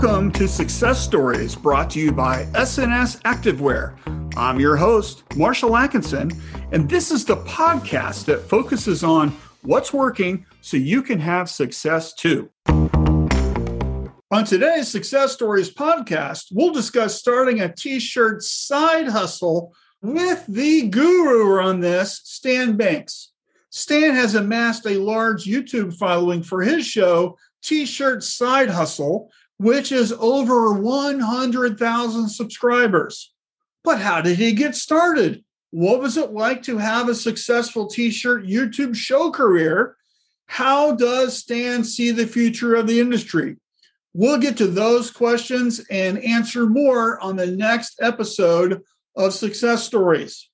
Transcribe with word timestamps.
Welcome 0.00 0.30
to 0.34 0.46
Success 0.46 1.04
Stories 1.04 1.56
brought 1.56 1.90
to 1.90 1.98
you 1.98 2.12
by 2.12 2.44
SNS 2.52 3.20
Activewear. 3.22 3.98
I'm 4.36 4.60
your 4.60 4.76
host, 4.76 5.24
Marshall 5.34 5.76
Atkinson, 5.76 6.30
and 6.70 6.88
this 6.88 7.10
is 7.10 7.24
the 7.24 7.38
podcast 7.38 8.26
that 8.26 8.42
focuses 8.42 9.02
on 9.02 9.30
what's 9.62 9.92
working 9.92 10.46
so 10.60 10.76
you 10.76 11.02
can 11.02 11.18
have 11.18 11.50
success 11.50 12.14
too. 12.14 12.48
On 12.68 14.44
today's 14.44 14.86
Success 14.86 15.32
Stories 15.32 15.74
podcast, 15.74 16.44
we'll 16.52 16.72
discuss 16.72 17.18
starting 17.18 17.60
a 17.62 17.74
t 17.74 17.98
shirt 17.98 18.44
side 18.44 19.08
hustle 19.08 19.74
with 20.00 20.46
the 20.46 20.86
guru 20.90 21.60
on 21.60 21.80
this, 21.80 22.20
Stan 22.22 22.76
Banks. 22.76 23.32
Stan 23.70 24.14
has 24.14 24.36
amassed 24.36 24.86
a 24.86 25.00
large 25.00 25.44
YouTube 25.44 25.92
following 25.98 26.44
for 26.44 26.62
his 26.62 26.86
show, 26.86 27.36
T 27.62 27.84
shirt 27.86 28.22
side 28.22 28.70
hustle, 28.70 29.30
which 29.58 29.92
is 29.92 30.12
over 30.12 30.72
100,000 30.72 32.28
subscribers. 32.28 33.32
But 33.84 34.00
how 34.00 34.20
did 34.20 34.38
he 34.38 34.52
get 34.52 34.74
started? 34.74 35.44
What 35.70 36.00
was 36.00 36.16
it 36.16 36.32
like 36.32 36.62
to 36.62 36.78
have 36.78 37.08
a 37.08 37.14
successful 37.14 37.86
t 37.86 38.10
shirt 38.10 38.46
YouTube 38.46 38.96
show 38.96 39.30
career? 39.30 39.96
How 40.46 40.92
does 40.92 41.36
Stan 41.36 41.84
see 41.84 42.10
the 42.10 42.26
future 42.26 42.74
of 42.74 42.86
the 42.86 43.00
industry? 43.00 43.56
We'll 44.14 44.38
get 44.38 44.56
to 44.56 44.66
those 44.66 45.10
questions 45.10 45.80
and 45.90 46.18
answer 46.24 46.66
more 46.66 47.20
on 47.20 47.36
the 47.36 47.46
next 47.46 48.00
episode 48.00 48.82
of 49.14 49.34
Success 49.34 49.84
Stories. 49.84 50.48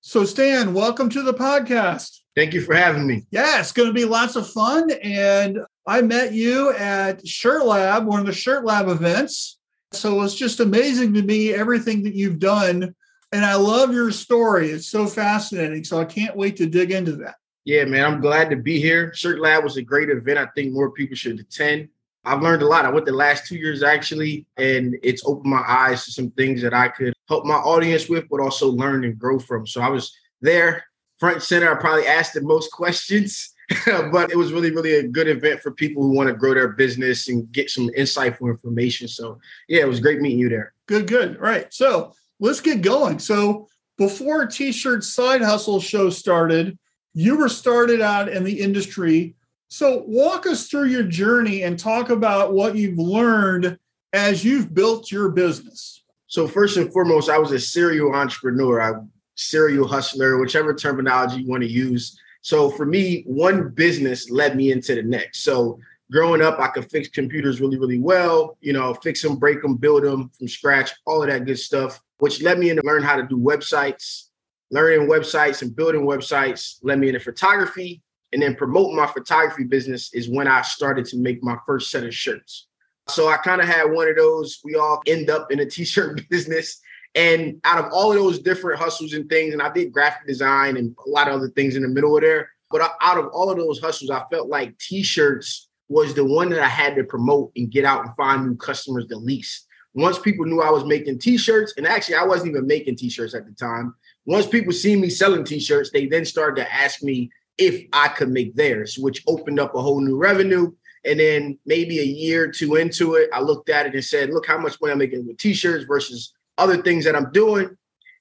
So, 0.00 0.24
Stan, 0.24 0.74
welcome 0.74 1.08
to 1.10 1.22
the 1.22 1.34
podcast. 1.34 2.17
Thank 2.34 2.54
you 2.54 2.60
for 2.60 2.74
having 2.74 3.06
me. 3.06 3.26
Yeah, 3.30 3.58
it's 3.60 3.72
going 3.72 3.88
to 3.88 3.94
be 3.94 4.04
lots 4.04 4.36
of 4.36 4.48
fun. 4.48 4.90
And 5.02 5.58
I 5.86 6.02
met 6.02 6.32
you 6.32 6.72
at 6.74 7.26
Shirt 7.26 7.64
Lab, 7.64 8.06
one 8.06 8.20
of 8.20 8.26
the 8.26 8.32
Shirt 8.32 8.64
Lab 8.64 8.88
events. 8.88 9.58
So 9.92 10.22
it's 10.22 10.34
just 10.34 10.60
amazing 10.60 11.14
to 11.14 11.22
me 11.22 11.52
everything 11.52 12.02
that 12.04 12.14
you've 12.14 12.38
done. 12.38 12.94
And 13.32 13.44
I 13.44 13.56
love 13.56 13.92
your 13.92 14.10
story. 14.12 14.70
It's 14.70 14.88
so 14.88 15.06
fascinating. 15.06 15.84
So 15.84 16.00
I 16.00 16.04
can't 16.04 16.36
wait 16.36 16.56
to 16.58 16.66
dig 16.66 16.92
into 16.92 17.16
that. 17.16 17.36
Yeah, 17.64 17.84
man, 17.84 18.04
I'm 18.04 18.20
glad 18.20 18.50
to 18.50 18.56
be 18.56 18.80
here. 18.80 19.12
Shirt 19.14 19.40
Lab 19.40 19.64
was 19.64 19.76
a 19.76 19.82
great 19.82 20.08
event. 20.08 20.38
I 20.38 20.46
think 20.54 20.72
more 20.72 20.90
people 20.90 21.16
should 21.16 21.40
attend. 21.40 21.88
I've 22.24 22.42
learned 22.42 22.62
a 22.62 22.66
lot. 22.66 22.84
I 22.84 22.90
went 22.90 23.06
the 23.06 23.12
last 23.12 23.46
two 23.46 23.56
years 23.56 23.82
actually, 23.82 24.46
and 24.56 24.96
it's 25.02 25.24
opened 25.26 25.50
my 25.50 25.64
eyes 25.66 26.04
to 26.04 26.12
some 26.12 26.30
things 26.30 26.62
that 26.62 26.74
I 26.74 26.88
could 26.88 27.14
help 27.28 27.44
my 27.44 27.54
audience 27.54 28.08
with, 28.08 28.28
but 28.30 28.40
also 28.40 28.68
learn 28.68 29.04
and 29.04 29.18
grow 29.18 29.38
from. 29.38 29.66
So 29.66 29.80
I 29.80 29.88
was 29.88 30.14
there, 30.40 30.84
front 31.18 31.42
center. 31.42 31.70
I 31.70 31.80
probably 31.80 32.06
asked 32.06 32.34
the 32.34 32.42
most 32.42 32.70
questions 32.72 33.54
but 34.10 34.30
it 34.30 34.36
was 34.36 34.52
really, 34.52 34.70
really 34.70 34.94
a 34.94 35.02
good 35.02 35.28
event 35.28 35.60
for 35.60 35.70
people 35.70 36.02
who 36.02 36.10
want 36.10 36.28
to 36.28 36.34
grow 36.34 36.54
their 36.54 36.68
business 36.68 37.28
and 37.28 37.50
get 37.52 37.70
some 37.70 37.88
insightful 37.90 38.48
information. 38.48 39.08
So, 39.08 39.38
yeah, 39.68 39.82
it 39.82 39.88
was 39.88 40.00
great 40.00 40.20
meeting 40.20 40.38
you 40.38 40.48
there. 40.48 40.72
Good, 40.86 41.06
good. 41.06 41.36
All 41.36 41.42
right. 41.42 41.72
So, 41.72 42.14
let's 42.40 42.60
get 42.60 42.80
going. 42.80 43.18
So, 43.18 43.68
before 43.98 44.46
T 44.46 44.72
shirt 44.72 45.04
side 45.04 45.42
hustle 45.42 45.80
show 45.80 46.08
started, 46.08 46.78
you 47.12 47.36
were 47.36 47.48
started 47.48 48.00
out 48.00 48.28
in 48.28 48.42
the 48.42 48.58
industry. 48.58 49.34
So, 49.68 50.02
walk 50.06 50.46
us 50.46 50.68
through 50.68 50.86
your 50.86 51.02
journey 51.02 51.62
and 51.62 51.78
talk 51.78 52.08
about 52.08 52.54
what 52.54 52.74
you've 52.74 52.98
learned 52.98 53.78
as 54.14 54.44
you've 54.44 54.72
built 54.72 55.12
your 55.12 55.28
business. 55.28 56.02
So, 56.26 56.48
first 56.48 56.78
and 56.78 56.90
foremost, 56.90 57.28
I 57.28 57.38
was 57.38 57.52
a 57.52 57.60
serial 57.60 58.14
entrepreneur, 58.14 58.80
I 58.80 59.00
serial 59.38 59.86
hustler, 59.86 60.38
whichever 60.38 60.74
terminology 60.74 61.42
you 61.42 61.48
want 61.48 61.62
to 61.62 61.70
use. 61.70 62.18
So 62.42 62.70
for 62.70 62.84
me, 62.84 63.22
one 63.26 63.70
business 63.70 64.30
led 64.30 64.56
me 64.56 64.72
into 64.72 64.94
the 64.94 65.02
next. 65.02 65.42
So 65.42 65.78
growing 66.10 66.42
up, 66.42 66.58
I 66.58 66.68
could 66.68 66.90
fix 66.90 67.08
computers 67.08 67.60
really, 67.60 67.78
really 67.78 67.98
well, 67.98 68.56
you 68.60 68.72
know, 68.72 68.94
fix 68.94 69.22
them, 69.22 69.36
break 69.36 69.62
them, 69.62 69.76
build 69.76 70.02
them 70.02 70.30
from 70.36 70.48
scratch, 70.48 70.90
all 71.06 71.22
of 71.22 71.28
that 71.28 71.44
good 71.44 71.58
stuff, 71.58 72.00
which 72.18 72.42
led 72.42 72.58
me 72.58 72.70
into 72.70 72.82
learn 72.84 73.02
how 73.02 73.16
to 73.16 73.22
do 73.22 73.36
websites. 73.36 74.24
Learning 74.70 75.08
websites 75.08 75.62
and 75.62 75.74
building 75.74 76.02
websites 76.02 76.78
led 76.82 76.98
me 76.98 77.08
into 77.08 77.20
photography. 77.20 78.02
And 78.32 78.42
then 78.42 78.54
promoting 78.54 78.96
my 78.96 79.06
photography 79.06 79.64
business 79.64 80.12
is 80.12 80.28
when 80.28 80.46
I 80.46 80.60
started 80.60 81.06
to 81.06 81.16
make 81.16 81.42
my 81.42 81.56
first 81.64 81.90
set 81.90 82.04
of 82.04 82.14
shirts. 82.14 82.66
So 83.08 83.28
I 83.28 83.38
kind 83.38 83.62
of 83.62 83.68
had 83.68 83.84
one 83.84 84.08
of 84.08 84.16
those. 84.16 84.60
We 84.64 84.74
all 84.74 85.00
end 85.06 85.30
up 85.30 85.50
in 85.50 85.60
a 85.60 85.66
t-shirt 85.66 86.28
business 86.30 86.82
and 87.14 87.60
out 87.64 87.84
of 87.84 87.92
all 87.92 88.10
of 88.10 88.16
those 88.16 88.38
different 88.38 88.78
hustles 88.78 89.12
and 89.12 89.28
things, 89.28 89.52
and 89.52 89.62
I 89.62 89.72
did 89.72 89.92
graphic 89.92 90.26
design 90.26 90.76
and 90.76 90.94
a 91.06 91.10
lot 91.10 91.28
of 91.28 91.34
other 91.34 91.48
things 91.50 91.76
in 91.76 91.82
the 91.82 91.88
middle 91.88 92.16
of 92.16 92.22
there. 92.22 92.50
But 92.70 92.82
out 93.00 93.18
of 93.18 93.28
all 93.28 93.50
of 93.50 93.56
those 93.56 93.80
hustles, 93.80 94.10
I 94.10 94.22
felt 94.30 94.48
like 94.48 94.78
t-shirts 94.78 95.68
was 95.88 96.14
the 96.14 96.24
one 96.24 96.50
that 96.50 96.60
I 96.60 96.68
had 96.68 96.94
to 96.96 97.04
promote 97.04 97.50
and 97.56 97.70
get 97.70 97.84
out 97.84 98.04
and 98.04 98.14
find 98.14 98.46
new 98.46 98.56
customers 98.56 99.06
the 99.08 99.16
least. 99.16 99.66
Once 99.94 100.18
people 100.18 100.44
knew 100.44 100.60
I 100.60 100.70
was 100.70 100.84
making 100.84 101.18
t-shirts, 101.18 101.74
and 101.76 101.86
actually 101.86 102.16
I 102.16 102.24
wasn't 102.24 102.50
even 102.50 102.66
making 102.66 102.96
t-shirts 102.96 103.34
at 103.34 103.46
the 103.46 103.52
time. 103.52 103.94
Once 104.26 104.46
people 104.46 104.72
see 104.72 104.94
me 104.94 105.08
selling 105.08 105.44
t-shirts, 105.44 105.90
they 105.90 106.06
then 106.06 106.26
started 106.26 106.62
to 106.62 106.72
ask 106.72 107.02
me 107.02 107.30
if 107.56 107.86
I 107.92 108.08
could 108.08 108.28
make 108.28 108.54
theirs, 108.54 108.98
which 108.98 109.24
opened 109.26 109.58
up 109.58 109.74
a 109.74 109.80
whole 109.80 110.00
new 110.00 110.16
revenue. 110.16 110.70
And 111.04 111.18
then 111.18 111.58
maybe 111.64 112.00
a 112.00 112.04
year 112.04 112.44
or 112.44 112.48
two 112.48 112.76
into 112.76 113.14
it, 113.14 113.30
I 113.32 113.40
looked 113.40 113.70
at 113.70 113.86
it 113.86 113.94
and 113.94 114.04
said, 114.04 114.30
look 114.30 114.46
how 114.46 114.58
much 114.58 114.78
money 114.80 114.92
I'm 114.92 114.98
making 114.98 115.26
with 115.26 115.38
t-shirts 115.38 115.84
versus 115.84 116.34
other 116.58 116.82
things 116.82 117.04
that 117.04 117.16
I'm 117.16 117.32
doing. 117.32 117.76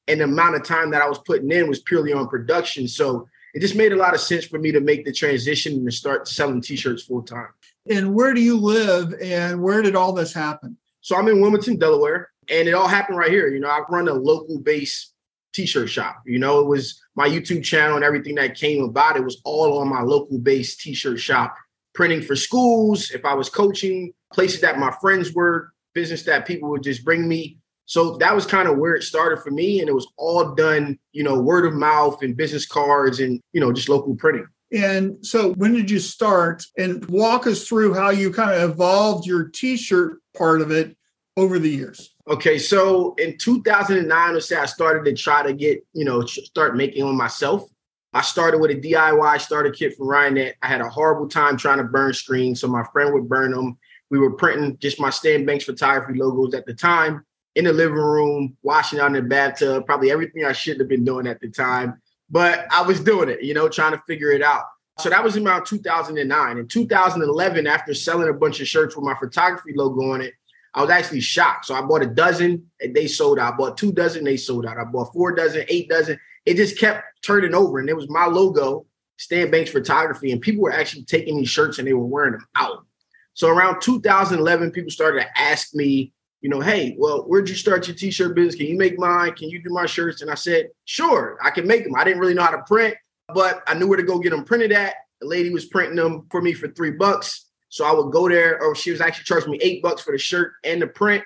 And 0.08 0.22
the 0.22 0.26
amount 0.26 0.56
of 0.56 0.64
time 0.64 0.92
that 0.92 1.02
I 1.02 1.10
was 1.10 1.20
putting 1.20 1.52
in 1.52 1.68
was 1.68 1.82
purely 1.82 2.14
on 2.14 2.30
production. 2.30 2.88
So 2.88 3.28
it 3.54 3.60
just 3.60 3.76
made 3.76 3.92
a 3.92 3.98
lot 3.98 4.14
of 4.14 4.22
sense 4.22 4.46
for 4.46 4.60
me 4.60 4.72
to 4.72 4.80
make 4.80 5.04
the 5.04 5.12
transition 5.12 5.74
and 5.74 5.86
to 5.86 5.92
start 5.92 6.28
selling 6.28 6.62
t-shirts 6.62 7.04
full 7.04 7.24
time. 7.24 7.50
And 7.90 8.14
where 8.14 8.34
do 8.34 8.42
you 8.42 8.58
live 8.58 9.14
and 9.22 9.62
where 9.62 9.82
did 9.82 9.96
all 9.96 10.14
this 10.14 10.34
happen? 10.34 10.78
So 11.02 11.18
I'm 11.18 11.28
in 11.28 11.42
Wilmington, 11.42 11.78
Delaware, 11.78 12.30
and 12.50 12.68
it 12.68 12.74
all 12.74 12.88
happened 12.88 13.18
right 13.18 13.32
here. 13.32 13.48
You 13.48 13.60
know, 13.60 13.70
I 13.70 13.82
run 13.90 14.08
a 14.08 14.14
local 14.14 14.60
base 14.60 15.12
t-shirt 15.54 15.90
shop. 15.90 16.22
You 16.26 16.40
know, 16.40 16.60
it 16.60 16.68
was 16.68 17.02
my 17.16 17.28
YouTube 17.28 17.64
channel 17.64 17.96
and 17.96 18.06
everything 18.06 18.36
that 18.36 18.56
came 18.56 18.84
about 18.84 19.18
it 19.18 19.24
was 19.24 19.42
all 19.44 19.80
on 19.80 19.90
my 19.90 20.02
local 20.02 20.38
base 20.38 20.76
t-shirt 20.76 21.20
shop, 21.20 21.56
printing 21.94 22.22
for 22.22 22.36
schools, 22.36 23.12
if 23.12 23.26
I 23.26 23.34
was 23.34 23.50
coaching, 23.50 24.14
places 24.32 24.62
that 24.62 24.78
my 24.78 24.96
friends 25.02 25.34
were, 25.34 25.72
business 25.94 26.24
that 26.24 26.46
people 26.46 26.70
would 26.70 26.84
just 26.84 27.04
bring 27.04 27.28
me 27.28 27.58
so 27.88 28.18
that 28.18 28.36
was 28.36 28.46
kind 28.46 28.68
of 28.68 28.78
where 28.78 28.96
it 28.96 29.04
started 29.04 29.40
for 29.40 29.50
me. 29.50 29.80
And 29.80 29.88
it 29.88 29.94
was 29.94 30.08
all 30.18 30.54
done, 30.54 31.00
you 31.14 31.24
know, 31.24 31.40
word 31.40 31.66
of 31.66 31.74
mouth 31.74 32.22
and 32.22 32.36
business 32.36 32.66
cards 32.66 33.22
and, 33.22 33.42
you 33.54 33.62
know, 33.62 33.72
just 33.72 33.88
local 33.88 34.14
printing. 34.16 34.46
And 34.74 35.26
so 35.26 35.54
when 35.54 35.74
did 35.74 35.90
you 35.90 36.00
start 36.00 36.66
and 36.78 37.06
walk 37.06 37.48
us 37.48 37.66
through 37.66 37.94
how 37.94 38.10
you 38.10 38.30
kind 38.32 38.52
of 38.52 38.72
evolved 38.72 39.26
your 39.26 39.46
t-shirt 39.46 40.20
part 40.38 40.60
of 40.60 40.70
it 40.70 40.98
over 41.38 41.60
the 41.60 41.70
years? 41.70 42.14
Okay, 42.28 42.60
so 42.60 43.16
in 43.16 43.38
2009, 43.38 44.34
let's 44.34 44.50
say 44.50 44.58
I 44.58 44.66
started 44.66 45.06
to 45.06 45.16
try 45.16 45.42
to 45.44 45.54
get, 45.54 45.82
you 45.94 46.04
know, 46.04 46.26
start 46.26 46.76
making 46.76 47.06
them 47.06 47.16
myself. 47.16 47.70
I 48.12 48.22
started 48.22 48.60
with 48.60 48.72
a 48.72 48.76
DIY 48.76 49.40
starter 49.40 49.72
kit 49.72 49.96
from 49.96 50.08
Ryonet. 50.08 50.56
I 50.62 50.68
had 50.68 50.82
a 50.82 50.90
horrible 50.90 51.30
time 51.30 51.56
trying 51.56 51.78
to 51.78 51.86
burn 51.86 52.12
screens, 52.12 52.60
so 52.60 52.68
my 52.68 52.84
friend 52.92 53.14
would 53.14 53.30
burn 53.30 53.52
them. 53.52 53.78
We 54.10 54.20
were 54.20 54.34
printing 54.34 54.78
just 54.80 55.00
my 55.00 55.10
Stan 55.10 55.46
Banks 55.46 55.64
photography 55.64 56.20
logos 56.20 56.54
at 56.54 56.66
the 56.66 56.74
time 56.74 57.24
in 57.58 57.66
the 57.66 57.74
living 57.74 57.96
room, 57.96 58.56
washing 58.62 59.00
out 59.00 59.08
in 59.08 59.14
the 59.14 59.22
bathtub, 59.24 59.88
probably 59.88 60.12
everything 60.12 60.46
I 60.46 60.54
shouldn't 60.54 60.82
have 60.82 60.88
been 60.88 61.04
doing 61.04 61.26
at 61.26 61.42
the 61.42 61.50
time. 61.50 62.00
But 62.30 62.68
I 62.72 62.84
was 62.84 63.00
doing 63.00 63.30
it, 63.30 63.42
you 63.42 63.56
know, 63.56 63.68
trying 63.68 63.94
to 63.94 64.04
figure 64.06 64.32
it 64.32 64.44
out. 64.44 64.66
So 65.00 65.10
that 65.10 65.24
was 65.24 65.36
around 65.38 65.66
2009. 65.66 66.58
In 66.60 66.68
2011, 66.68 67.66
after 67.66 67.96
selling 67.96 68.30
a 68.30 68.34
bunch 68.34 68.62
of 68.62 68.68
shirts 68.68 68.96
with 68.96 69.04
my 69.04 69.16
photography 69.16 69.74
logo 69.76 70.12
on 70.12 70.22
it, 70.22 70.36
I 70.76 70.82
was 70.82 70.92
actually 70.92 71.22
shocked. 71.22 71.66
So 71.66 71.74
I 71.74 71.82
bought 71.82 72.04
a 72.04 72.08
dozen 72.08 72.70
and 72.80 72.96
they 72.96 73.08
sold 73.08 73.40
out. 73.40 73.56
I 73.56 73.58
bought 73.58 73.76
two 73.76 73.92
dozen, 73.92 74.24
they 74.24 74.38
sold 74.38 74.68
out. 74.68 74.78
I 74.78 74.84
bought 74.84 75.12
four 75.12 75.34
dozen, 75.34 75.66
eight 75.68 75.90
dozen. 75.90 76.20
It 76.46 76.58
just 76.58 76.78
kept 76.78 77.06
turning 77.26 77.56
over. 77.56 77.80
And 77.80 77.90
it 77.90 77.96
was 77.96 78.08
my 78.08 78.28
logo, 78.28 78.86
Stan 79.18 79.50
Banks 79.50 79.72
Photography. 79.72 80.32
And 80.32 80.42
people 80.42 80.62
were 80.62 80.74
actually 80.74 81.06
taking 81.06 81.38
these 81.38 81.50
shirts 81.50 81.80
and 81.80 81.88
they 81.88 81.94
were 81.94 82.06
wearing 82.06 82.34
them 82.34 82.48
out. 82.56 82.86
So 83.34 83.50
around 83.50 83.82
2011, 83.82 84.72
people 84.72 84.92
started 84.92 85.22
to 85.22 85.42
ask 85.42 85.74
me, 85.74 86.14
you 86.48 86.54
know, 86.54 86.62
hey, 86.62 86.96
well, 86.98 87.24
where'd 87.24 87.50
you 87.50 87.56
start 87.56 87.90
your 87.90 87.96
t-shirt 87.98 88.34
business? 88.34 88.56
Can 88.56 88.68
you 88.68 88.78
make 88.78 88.98
mine? 88.98 89.34
Can 89.34 89.50
you 89.50 89.62
do 89.62 89.70
my 89.70 89.86
shirts? 89.86 90.22
And 90.22 90.32
I 90.32 90.36
said, 90.36 90.70
sure, 90.86 91.38
I 91.44 91.50
can 91.50 91.68
make 91.68 91.84
them. 91.84 91.94
I 91.94 92.06
didn't 92.06 92.22
really 92.22 92.34
know 92.34 92.44
how 92.44 92.52
to 92.52 92.64
print, 92.66 92.96
but 93.34 93.64
I 93.68 93.74
knew 93.74 93.86
where 93.86 93.98
to 93.98 94.04
go 94.04 94.18
get 94.18 94.30
them 94.30 94.46
printed 94.46 94.72
at. 94.72 94.94
The 95.20 95.28
lady 95.28 95.50
was 95.50 95.66
printing 95.66 95.98
them 95.98 96.26
for 96.32 96.42
me 96.42 96.54
for 96.54 96.70
three 96.70 96.92
bucks. 96.92 97.48
So 97.68 97.84
I 97.84 97.92
would 97.92 98.14
go 98.14 98.30
there, 98.30 98.64
or 98.64 98.76
she 98.76 98.92
was 98.92 99.02
actually 99.02 99.26
charging 99.26 99.52
me 99.52 99.60
eight 99.62 99.84
bucks 99.84 100.04
for 100.04 100.14
the 100.14 100.18
shirt 100.18 100.54
and 100.64 100.82
the 100.82 100.88
print. 100.88 101.22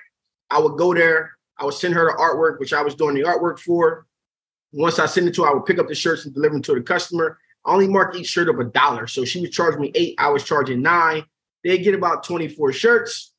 I 0.50 0.58
would 0.58 0.76
go 0.76 0.92
there. 0.92 1.30
I 1.56 1.66
would 1.66 1.74
send 1.74 1.94
her 1.94 2.06
the 2.06 2.18
artwork, 2.20 2.58
which 2.58 2.72
I 2.72 2.82
was 2.82 2.96
doing 2.96 3.14
the 3.14 3.22
artwork 3.22 3.60
for. 3.60 4.08
Once 4.72 4.98
I 4.98 5.06
send 5.06 5.28
it 5.28 5.36
to 5.36 5.44
her, 5.44 5.50
I 5.50 5.54
would 5.54 5.66
pick 5.66 5.78
up 5.78 5.86
the 5.86 5.94
shirts 5.94 6.24
and 6.24 6.34
deliver 6.34 6.54
them 6.54 6.62
to 6.62 6.74
the 6.74 6.80
customer. 6.80 7.38
I 7.64 7.74
only 7.74 7.86
mark 7.86 8.16
each 8.16 8.26
shirt 8.26 8.48
of 8.48 8.58
a 8.58 8.64
dollar. 8.64 9.06
So 9.06 9.24
she 9.24 9.40
was 9.40 9.50
charging 9.50 9.82
me 9.82 9.92
eight. 9.94 10.16
I 10.18 10.30
was 10.30 10.42
charging 10.42 10.82
nine. 10.82 11.24
They'd 11.62 11.84
get 11.84 11.94
about 11.94 12.24
24 12.24 12.72
shirts. 12.72 13.31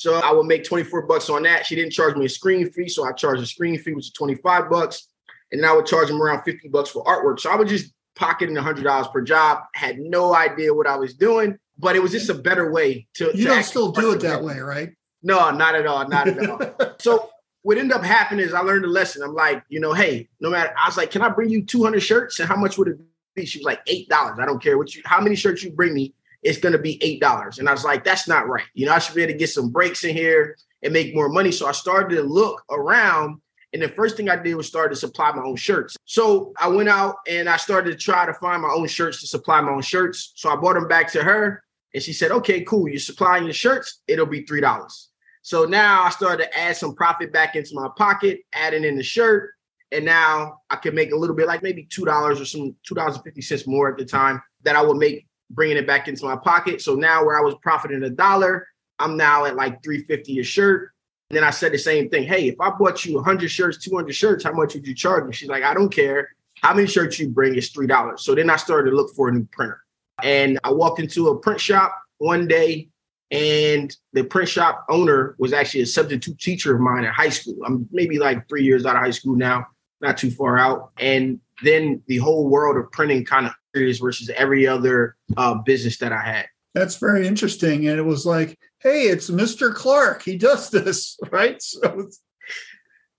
So 0.00 0.14
I 0.14 0.32
would 0.32 0.46
make 0.46 0.64
24 0.64 1.02
bucks 1.02 1.28
on 1.28 1.42
that. 1.42 1.66
She 1.66 1.74
didn't 1.74 1.92
charge 1.92 2.16
me 2.16 2.24
a 2.24 2.28
screen 2.30 2.70
fee, 2.70 2.88
so 2.88 3.04
I 3.04 3.12
charged 3.12 3.42
a 3.42 3.46
screen 3.46 3.78
fee, 3.78 3.92
which 3.92 4.06
is 4.06 4.12
25 4.12 4.70
bucks. 4.70 5.08
And 5.52 5.62
then 5.62 5.68
I 5.68 5.74
would 5.74 5.84
charge 5.84 6.08
them 6.08 6.22
around 6.22 6.42
50 6.42 6.68
bucks 6.68 6.88
for 6.88 7.04
artwork. 7.04 7.38
So 7.38 7.50
I 7.50 7.56
was 7.56 7.68
just 7.68 7.92
pocketing 8.16 8.56
$100 8.56 9.12
per 9.12 9.20
job, 9.20 9.58
had 9.74 9.98
no 9.98 10.34
idea 10.34 10.72
what 10.72 10.86
I 10.86 10.96
was 10.96 11.12
doing, 11.12 11.58
but 11.78 11.96
it 11.96 12.02
was 12.02 12.12
just 12.12 12.30
a 12.30 12.34
better 12.34 12.70
way 12.70 13.08
to. 13.16 13.26
You 13.34 13.44
to 13.44 13.50
don't 13.50 13.62
still 13.62 13.92
do 13.92 14.12
it 14.12 14.20
that 14.20 14.42
way, 14.42 14.60
right? 14.60 14.88
No, 15.22 15.50
not 15.50 15.74
at 15.74 15.86
all. 15.86 16.08
Not 16.08 16.28
at 16.28 16.48
all. 16.48 16.94
so 16.98 17.28
what 17.60 17.76
ended 17.76 17.94
up 17.94 18.02
happening 18.02 18.46
is 18.46 18.54
I 18.54 18.60
learned 18.60 18.86
a 18.86 18.88
lesson. 18.88 19.22
I'm 19.22 19.34
like, 19.34 19.62
you 19.68 19.80
know, 19.80 19.92
hey, 19.92 20.30
no 20.40 20.48
matter, 20.48 20.72
I 20.82 20.88
was 20.88 20.96
like, 20.96 21.10
can 21.10 21.20
I 21.20 21.28
bring 21.28 21.50
you 21.50 21.62
200 21.62 22.00
shirts? 22.00 22.40
And 22.40 22.48
how 22.48 22.56
much 22.56 22.78
would 22.78 22.88
it 22.88 22.98
be? 23.34 23.44
She 23.44 23.58
was 23.58 23.66
like, 23.66 23.84
$8. 23.84 24.40
I 24.40 24.46
don't 24.46 24.62
care 24.62 24.78
what 24.78 24.94
you, 24.94 25.02
how 25.04 25.20
many 25.20 25.36
shirts 25.36 25.62
you 25.62 25.72
bring 25.72 25.92
me, 25.92 26.14
it's 26.42 26.58
going 26.58 26.72
to 26.72 26.78
be 26.78 26.98
$8. 27.22 27.58
And 27.58 27.68
I 27.68 27.72
was 27.72 27.84
like, 27.84 28.04
that's 28.04 28.26
not 28.26 28.48
right. 28.48 28.64
You 28.74 28.86
know, 28.86 28.92
I 28.92 28.98
should 28.98 29.14
be 29.14 29.22
able 29.22 29.32
to 29.32 29.38
get 29.38 29.50
some 29.50 29.70
breaks 29.70 30.04
in 30.04 30.14
here 30.14 30.56
and 30.82 30.92
make 30.92 31.14
more 31.14 31.28
money. 31.28 31.52
So 31.52 31.66
I 31.66 31.72
started 31.72 32.16
to 32.16 32.22
look 32.22 32.62
around. 32.70 33.40
And 33.72 33.82
the 33.82 33.88
first 33.88 34.16
thing 34.16 34.28
I 34.28 34.36
did 34.36 34.54
was 34.54 34.66
start 34.66 34.90
to 34.90 34.96
supply 34.96 35.30
my 35.32 35.42
own 35.42 35.56
shirts. 35.56 35.96
So 36.04 36.52
I 36.58 36.68
went 36.68 36.88
out 36.88 37.16
and 37.28 37.48
I 37.48 37.56
started 37.56 37.92
to 37.92 37.96
try 37.96 38.26
to 38.26 38.34
find 38.34 38.62
my 38.62 38.70
own 38.70 38.88
shirts 38.88 39.20
to 39.20 39.26
supply 39.26 39.60
my 39.60 39.70
own 39.70 39.82
shirts. 39.82 40.32
So 40.34 40.50
I 40.50 40.56
brought 40.56 40.74
them 40.74 40.88
back 40.88 41.12
to 41.12 41.22
her 41.22 41.62
and 41.94 42.02
she 42.02 42.12
said, 42.12 42.32
okay, 42.32 42.62
cool. 42.62 42.88
You're 42.88 42.98
supplying 42.98 43.44
your 43.44 43.52
shirts. 43.52 44.00
It'll 44.08 44.26
be 44.26 44.42
$3. 44.42 45.06
So 45.42 45.64
now 45.64 46.02
I 46.02 46.10
started 46.10 46.44
to 46.44 46.58
add 46.58 46.76
some 46.76 46.94
profit 46.94 47.32
back 47.32 47.54
into 47.54 47.74
my 47.74 47.88
pocket, 47.96 48.40
adding 48.52 48.84
in 48.84 48.96
the 48.96 49.02
shirt. 49.02 49.52
And 49.92 50.04
now 50.04 50.60
I 50.68 50.76
can 50.76 50.94
make 50.94 51.12
a 51.12 51.16
little 51.16 51.34
bit, 51.34 51.46
like 51.46 51.62
maybe 51.62 51.86
$2 51.86 52.40
or 52.40 52.44
some 52.44 52.76
$2.50 52.88 53.66
more 53.66 53.90
at 53.90 53.98
the 53.98 54.04
time 54.04 54.42
that 54.62 54.76
I 54.76 54.82
would 54.82 54.98
make 54.98 55.26
bringing 55.50 55.76
it 55.76 55.86
back 55.86 56.08
into 56.08 56.24
my 56.24 56.36
pocket. 56.36 56.80
So 56.80 56.94
now 56.94 57.24
where 57.24 57.38
I 57.38 57.42
was 57.42 57.54
profiting 57.62 58.02
a 58.04 58.10
dollar, 58.10 58.66
I'm 58.98 59.16
now 59.16 59.44
at 59.44 59.56
like 59.56 59.82
350 59.82 60.40
a 60.40 60.42
shirt. 60.42 60.92
And 61.30 61.36
then 61.36 61.44
I 61.44 61.50
said 61.50 61.72
the 61.72 61.78
same 61.78 62.08
thing. 62.08 62.24
Hey, 62.24 62.48
if 62.48 62.60
I 62.60 62.70
bought 62.70 63.04
you 63.04 63.14
100 63.14 63.48
shirts, 63.48 63.78
200 63.84 64.12
shirts, 64.14 64.44
how 64.44 64.52
much 64.52 64.74
would 64.74 64.86
you 64.86 64.94
charge 64.94 65.24
me? 65.26 65.32
She's 65.32 65.48
like, 65.48 65.62
I 65.62 65.74
don't 65.74 65.92
care. 65.92 66.28
How 66.62 66.74
many 66.74 66.86
shirts 66.86 67.18
you 67.18 67.28
bring 67.28 67.54
is 67.54 67.70
$3. 67.72 68.18
So 68.18 68.34
then 68.34 68.50
I 68.50 68.56
started 68.56 68.90
to 68.90 68.96
look 68.96 69.14
for 69.14 69.28
a 69.28 69.32
new 69.32 69.44
printer. 69.52 69.80
And 70.22 70.58
I 70.64 70.72
walked 70.72 71.00
into 71.00 71.28
a 71.28 71.38
print 71.38 71.60
shop 71.60 71.96
one 72.18 72.46
day 72.46 72.88
and 73.30 73.96
the 74.12 74.24
print 74.24 74.48
shop 74.48 74.84
owner 74.88 75.36
was 75.38 75.52
actually 75.52 75.82
a 75.82 75.86
substitute 75.86 76.38
teacher 76.38 76.74
of 76.74 76.80
mine 76.80 77.04
at 77.04 77.14
high 77.14 77.28
school. 77.28 77.56
I'm 77.64 77.88
maybe 77.92 78.18
like 78.18 78.48
three 78.48 78.64
years 78.64 78.84
out 78.84 78.96
of 78.96 79.02
high 79.02 79.12
school 79.12 79.36
now, 79.36 79.66
not 80.00 80.18
too 80.18 80.30
far 80.30 80.58
out. 80.58 80.90
And 80.98 81.40
then 81.62 82.02
the 82.06 82.18
whole 82.18 82.48
world 82.48 82.76
of 82.76 82.90
printing 82.90 83.24
kind 83.24 83.46
of 83.46 83.52
is 83.74 83.98
versus 83.98 84.30
every 84.36 84.66
other 84.66 85.16
uh, 85.36 85.54
business 85.54 85.98
that 85.98 86.12
I 86.12 86.22
had. 86.22 86.46
That's 86.74 86.96
very 86.96 87.26
interesting. 87.26 87.88
And 87.88 87.98
it 87.98 88.04
was 88.04 88.24
like, 88.24 88.58
hey, 88.78 89.04
it's 89.04 89.30
Mr. 89.30 89.74
Clark. 89.74 90.22
He 90.22 90.36
does 90.36 90.70
this, 90.70 91.18
right? 91.30 91.60
So 91.60 92.08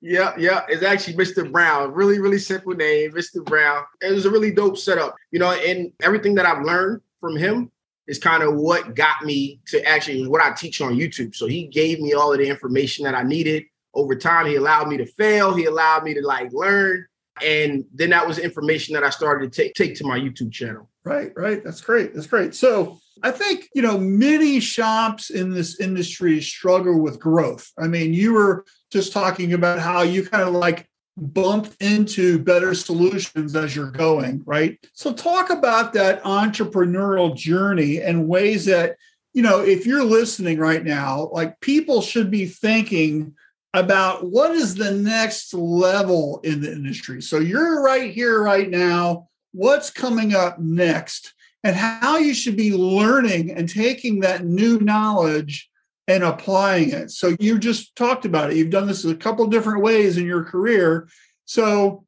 yeah, 0.02 0.34
yeah, 0.38 0.62
it's 0.68 0.84
actually 0.84 1.16
Mr. 1.16 1.50
Brown. 1.50 1.94
Really, 1.94 2.20
really 2.20 2.40
simple 2.40 2.74
name, 2.74 3.12
Mr. 3.12 3.46
Brown. 3.46 3.84
It 4.02 4.12
was 4.12 4.26
a 4.26 4.32
really 4.32 4.52
dope 4.52 4.78
setup, 4.78 5.16
you 5.32 5.40
know, 5.40 5.52
and 5.52 5.92
everything 6.02 6.34
that 6.36 6.46
I've 6.46 6.64
learned 6.64 7.02
from 7.20 7.38
him 7.38 7.72
is 8.08 8.18
kind 8.18 8.42
of 8.42 8.56
what 8.56 8.96
got 8.96 9.24
me 9.24 9.62
to 9.68 9.84
actually 9.88 10.28
what 10.28 10.42
I 10.42 10.52
teach 10.54 10.82
on 10.82 10.96
YouTube. 10.96 11.36
So 11.36 11.46
he 11.46 11.68
gave 11.68 12.00
me 12.00 12.14
all 12.14 12.34
of 12.34 12.40
the 12.40 12.48
information 12.48 13.06
that 13.06 13.14
I 13.14 13.22
needed. 13.22 13.64
Over 13.94 14.16
time, 14.16 14.48
he 14.48 14.56
allowed 14.56 14.88
me 14.88 14.98
to 14.98 15.06
fail. 15.06 15.54
He 15.54 15.66
allowed 15.66 16.04
me 16.04 16.16
to 16.16 16.22
like 16.26 16.52
learn. 16.52 17.06
And 17.44 17.86
then 17.94 18.12
that 18.12 18.28
was 18.28 18.38
information 18.40 18.94
that 18.94 19.04
I 19.04 19.10
started 19.10 19.52
to 19.52 19.64
take, 19.64 19.74
take 19.74 19.96
to 19.96 20.06
my 20.06 20.20
YouTube 20.20 20.52
channel. 20.52 20.90
Right, 21.04 21.32
right. 21.36 21.64
That's 21.64 21.82
great. 21.82 22.14
That's 22.14 22.28
great. 22.28 22.54
So 22.54 23.00
I 23.24 23.32
think, 23.32 23.70
you 23.74 23.82
know, 23.82 23.98
many 23.98 24.60
shops 24.60 25.30
in 25.30 25.52
this 25.52 25.80
industry 25.80 26.42
struggle 26.42 27.00
with 27.02 27.20
growth. 27.20 27.72
I 27.78 27.88
mean, 27.88 28.14
you 28.14 28.34
were 28.34 28.66
just 28.92 29.14
talking 29.14 29.54
about 29.54 29.80
how 29.80 30.02
you 30.02 30.26
kind 30.26 30.44
of 30.44 30.54
like 30.54 30.88
bumped 31.18 31.82
into 31.82 32.40
better 32.40 32.74
solutions 32.74 33.56
as 33.56 33.76
you're 33.76 33.92
going, 33.92 34.44
right? 34.46 34.78
So 34.94 35.14
talk 35.14 35.50
about 35.50 35.94
that 35.94 36.24
entrepreneurial 36.24 37.36
journey 37.36 38.02
and 38.02 38.28
ways 38.28 38.66
that, 38.66 38.96
you 39.34 39.42
know, 39.42 39.62
if 39.62 39.86
you're 39.86 40.04
listening 40.04 40.58
right 40.58 40.84
now, 40.84 41.30
like 41.32 41.60
people 41.62 42.02
should 42.02 42.32
be 42.32 42.46
thinking 42.46 43.36
about 43.74 44.26
what 44.30 44.52
is 44.52 44.76
the 44.76 44.92
next 44.92 45.54
level 45.54 46.42
in 46.44 46.62
the 46.62 46.72
industry. 46.72 47.22
So 47.22 47.40
you're 47.40 47.82
right 47.82 48.12
here 48.12 48.44
right 48.44 48.70
now, 48.70 49.30
what's 49.54 49.90
coming 49.90 50.36
up 50.36 50.60
next 50.60 51.34
and 51.64 51.76
how 51.76 52.18
you 52.18 52.34
should 52.34 52.58
be 52.58 52.74
learning 52.74 53.52
and 53.52 53.70
taking 53.70 54.22
that 54.22 54.46
new 54.46 54.80
knowledge 54.80 55.70
and 56.08 56.24
applying 56.24 56.90
it. 56.90 57.12
So 57.12 57.36
you 57.40 57.60
just 57.60 57.96
talked 57.96 58.26
about 58.26 58.52
it. 58.52 58.58
You've 58.58 58.72
done 58.72 58.88
this 58.88 59.06
a 59.06 59.16
couple 59.16 59.46
different 59.48 59.82
ways 59.82 60.18
in 60.18 60.26
your 60.26 60.44
career. 60.44 61.08
So 61.46 62.06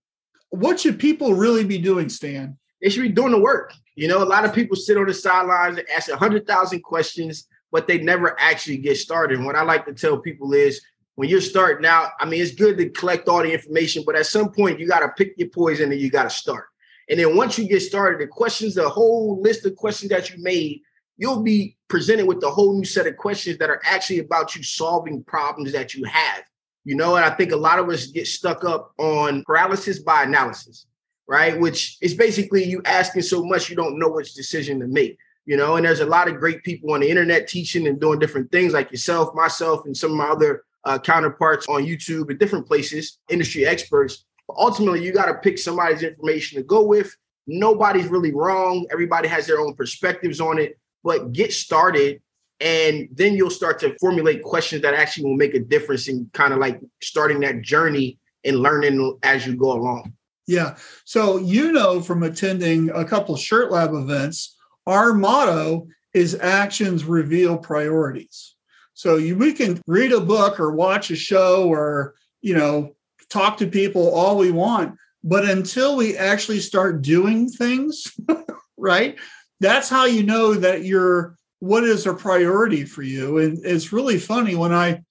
what 0.50 0.80
should 0.80 1.00
people 1.00 1.36
really 1.36 1.64
be 1.64 1.78
doing, 1.78 2.10
Stan? 2.10 2.58
They 2.82 2.90
should 2.90 3.04
be 3.04 3.10
doing 3.10 3.32
the 3.32 3.40
work. 3.40 3.74
You 3.96 4.08
know, 4.08 4.22
a 4.22 4.26
lot 4.26 4.44
of 4.44 4.54
people 4.54 4.76
sit 4.76 4.98
on 4.98 5.06
the 5.06 5.14
sidelines 5.14 5.78
and 5.78 5.88
ask 5.90 6.10
100,000 6.10 6.82
questions, 6.82 7.48
but 7.72 7.88
they 7.88 8.00
never 8.00 8.38
actually 8.40 8.78
get 8.78 8.98
started. 8.98 9.38
And 9.38 9.46
what 9.46 9.56
I 9.56 9.62
like 9.62 9.86
to 9.86 9.94
tell 9.94 10.18
people 10.18 10.54
is 10.54 10.82
when 11.16 11.30
you're 11.30 11.42
starting 11.42 11.86
out, 11.86 12.12
I 12.20 12.26
mean, 12.26 12.42
it's 12.42 12.56
good 12.56 12.78
to 12.78 12.90
collect 12.90 13.28
all 13.28 13.44
the 13.44 13.54
information, 13.54 14.04
but 14.06 14.16
at 14.16 14.26
some 14.26 14.52
point 14.52 14.80
you 14.80 14.88
got 14.88 15.00
to 15.00 15.10
pick 15.10 15.34
your 15.38 15.50
poison 15.50 15.92
and 15.92 16.02
you 16.02 16.10
got 16.10 16.24
to 16.24 16.30
start. 16.30 16.66
And 17.10 17.20
then 17.20 17.36
once 17.36 17.58
you 17.58 17.68
get 17.68 17.82
started, 17.82 18.20
the 18.20 18.28
questions, 18.28 18.76
the 18.76 18.90
whole 18.90 19.42
list 19.42 19.66
of 19.66 19.76
questions 19.76 20.10
that 20.10 20.32
you 20.32 20.42
made 20.42 20.82
you'll 21.18 21.44
be 21.44 21.78
presented 21.88 22.26
with 22.26 22.44
a 22.44 22.50
whole 22.50 22.76
new 22.78 22.86
set 22.86 23.08
of 23.08 23.18
questions 23.18 23.58
that 23.58 23.70
are 23.70 23.82
actually 23.86 24.20
about 24.20 24.56
you 24.56 24.64
solving 24.64 25.24
problems 25.24 25.72
that 25.72 25.94
you 25.94 26.04
have. 26.06 26.44
You 26.86 26.96
know, 26.96 27.16
and 27.16 27.24
I 27.24 27.30
think 27.30 27.52
a 27.52 27.58
lot 27.58 27.80
of 27.80 27.88
us 27.90 28.08
get 28.08 28.28
stuck 28.28 28.66
up 28.66 28.92
on 28.98 29.44
paralysis 29.46 30.00
by 30.00 30.24
analysis, 30.24 30.86
right? 31.28 31.58
Which 31.58 31.98
is 32.02 32.14
basically 32.14 32.66
you 32.66 32.82
asking 32.84 33.22
so 33.22 33.46
much 33.46 33.70
you 33.70 33.76
don't 33.76 33.98
know 33.98 34.10
which 34.10 34.34
decision 34.34 34.80
to 34.82 34.88
make. 34.88 35.18
You 35.46 35.58
know, 35.58 35.76
and 35.76 35.86
there's 35.86 36.00
a 36.00 36.06
lot 36.06 36.28
of 36.28 36.40
great 36.40 36.64
people 36.64 36.94
on 36.94 37.02
the 37.02 37.10
internet 37.10 37.48
teaching 37.48 37.88
and 37.88 38.00
doing 38.00 38.20
different 38.20 38.52
things 38.52 38.74
like 38.74 38.92
yourself, 38.92 39.34
myself, 39.34 39.86
and 39.86 39.96
some 39.96 40.12
of 40.12 40.18
my 40.18 40.30
other 40.30 40.64
uh, 40.86 41.00
counterparts 41.00 41.68
on 41.68 41.84
YouTube 41.84 42.30
and 42.30 42.40
different 42.40 42.68
places, 42.68 43.20
industry 43.30 43.66
experts. 43.66 44.26
But 44.48 44.58
ultimately, 44.58 45.04
you 45.04 45.14
got 45.14 45.26
to 45.26 45.36
pick 45.36 45.58
somebody's 45.58 46.04
information 46.04 46.58
to 46.58 46.64
go 46.64 46.84
with. 46.84 47.16
Nobody's 47.48 48.08
really 48.08 48.34
wrong. 48.34 48.86
Everybody 48.92 49.28
has 49.28 49.48
their 49.48 49.60
own 49.60 49.76
perspectives 49.76 50.40
on 50.40 50.60
it 50.60 50.78
but 51.04 51.34
get 51.34 51.54
started 51.54 52.22
and 52.60 53.10
then 53.12 53.36
you'll 53.36 53.50
start 53.50 53.80
to 53.80 53.98
formulate 54.00 54.42
questions 54.42 54.82
that 54.84 54.94
actually 54.94 55.26
will 55.26 55.36
make 55.36 55.54
a 55.54 55.60
difference 55.60 56.08
in 56.08 56.30
kind 56.34 56.54
of 56.54 56.60
like 56.60 56.80
starting 57.02 57.42
that 57.42 57.62
journey 57.62 58.18
and 58.46 58.60
learning 58.60 59.18
as 59.24 59.46
you 59.46 59.56
go 59.56 59.74
along. 59.74 60.14
Yeah. 60.48 60.76
So, 61.04 61.38
you 61.38 61.72
know, 61.72 62.02
from 62.02 62.24
attending 62.24 62.90
a 62.92 63.04
couple 63.04 63.36
of 63.36 63.42
Shirt 63.42 63.72
Lab 63.72 63.94
events, 63.94 64.56
our 64.86 65.14
motto 65.14 65.88
is 66.14 66.36
actions 66.36 67.04
reveal 67.04 67.58
priorities. 67.58 68.56
So, 68.94 69.18
you, 69.18 69.36
we 69.36 69.54
can 69.54 69.82
read 69.88 70.12
a 70.12 70.20
book 70.20 70.60
or 70.60 70.72
watch 70.72 71.12
a 71.12 71.16
show 71.16 71.68
or, 71.68 72.16
you 72.42 72.56
know, 72.56 72.96
talk 73.30 73.58
to 73.58 73.68
people 73.68 74.14
all 74.14 74.38
we 74.38 74.52
want. 74.52 74.98
But 75.24 75.46
until 75.46 75.96
we 75.96 76.18
actually 76.18 76.60
start 76.60 77.02
doing 77.02 77.50
things, 77.50 78.12
right? 78.78 79.18
that's 79.64 79.90
how 79.90 80.04
you 80.06 80.24
know 80.24 80.54
that 80.54 80.84
you're 80.84 81.38
what 81.60 81.86
is 81.86 82.06
a 82.06 82.14
priority 82.14 82.84
for 82.84 83.02
you 83.02 83.38
and 83.38 83.58
it's 83.64 83.94
really 83.94 84.20
funny 84.20 84.56
when 84.56 84.74
i 84.74 85.02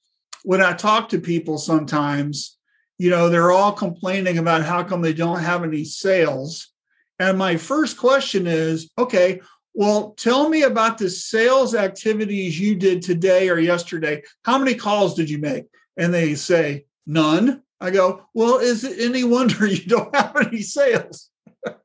when 0.45 0.61
i 0.61 0.75
talk 0.75 1.09
to 1.09 1.19
people 1.19 1.57
sometimes 1.57 2.59
you 2.99 3.09
know 3.09 3.31
they're 3.31 3.51
all 3.51 3.73
complaining 3.73 4.37
about 4.37 4.63
how 4.63 4.83
come 4.83 5.01
they 5.01 5.15
don't 5.15 5.41
have 5.41 5.65
any 5.65 5.85
sales 5.85 6.69
and 7.19 7.39
my 7.39 7.57
first 7.57 7.97
question 7.97 8.47
is 8.47 8.91
okay 8.99 9.41
well 9.75 10.13
tell 10.13 10.49
me 10.49 10.63
about 10.63 10.99
the 10.99 11.09
sales 11.09 11.75
activities 11.75 12.59
you 12.59 12.75
did 12.75 13.03
today 13.03 13.49
or 13.49 13.59
yesterday 13.59 14.23
how 14.45 14.59
many 14.59 14.75
calls 14.75 15.15
did 15.15 15.29
you 15.29 15.39
make 15.39 15.65
and 15.97 16.13
they 16.13 16.35
say 16.35 16.85
none 17.07 17.63
i 17.81 17.91
go 17.91 18.25
well 18.35 18.59
is 18.59 18.85
it 18.85 18.99
any 19.01 19.25
wonder 19.37 19.67
you 19.67 19.85
don't 19.87 20.15
have 20.15 20.37
any 20.37 20.63
sales 20.63 21.31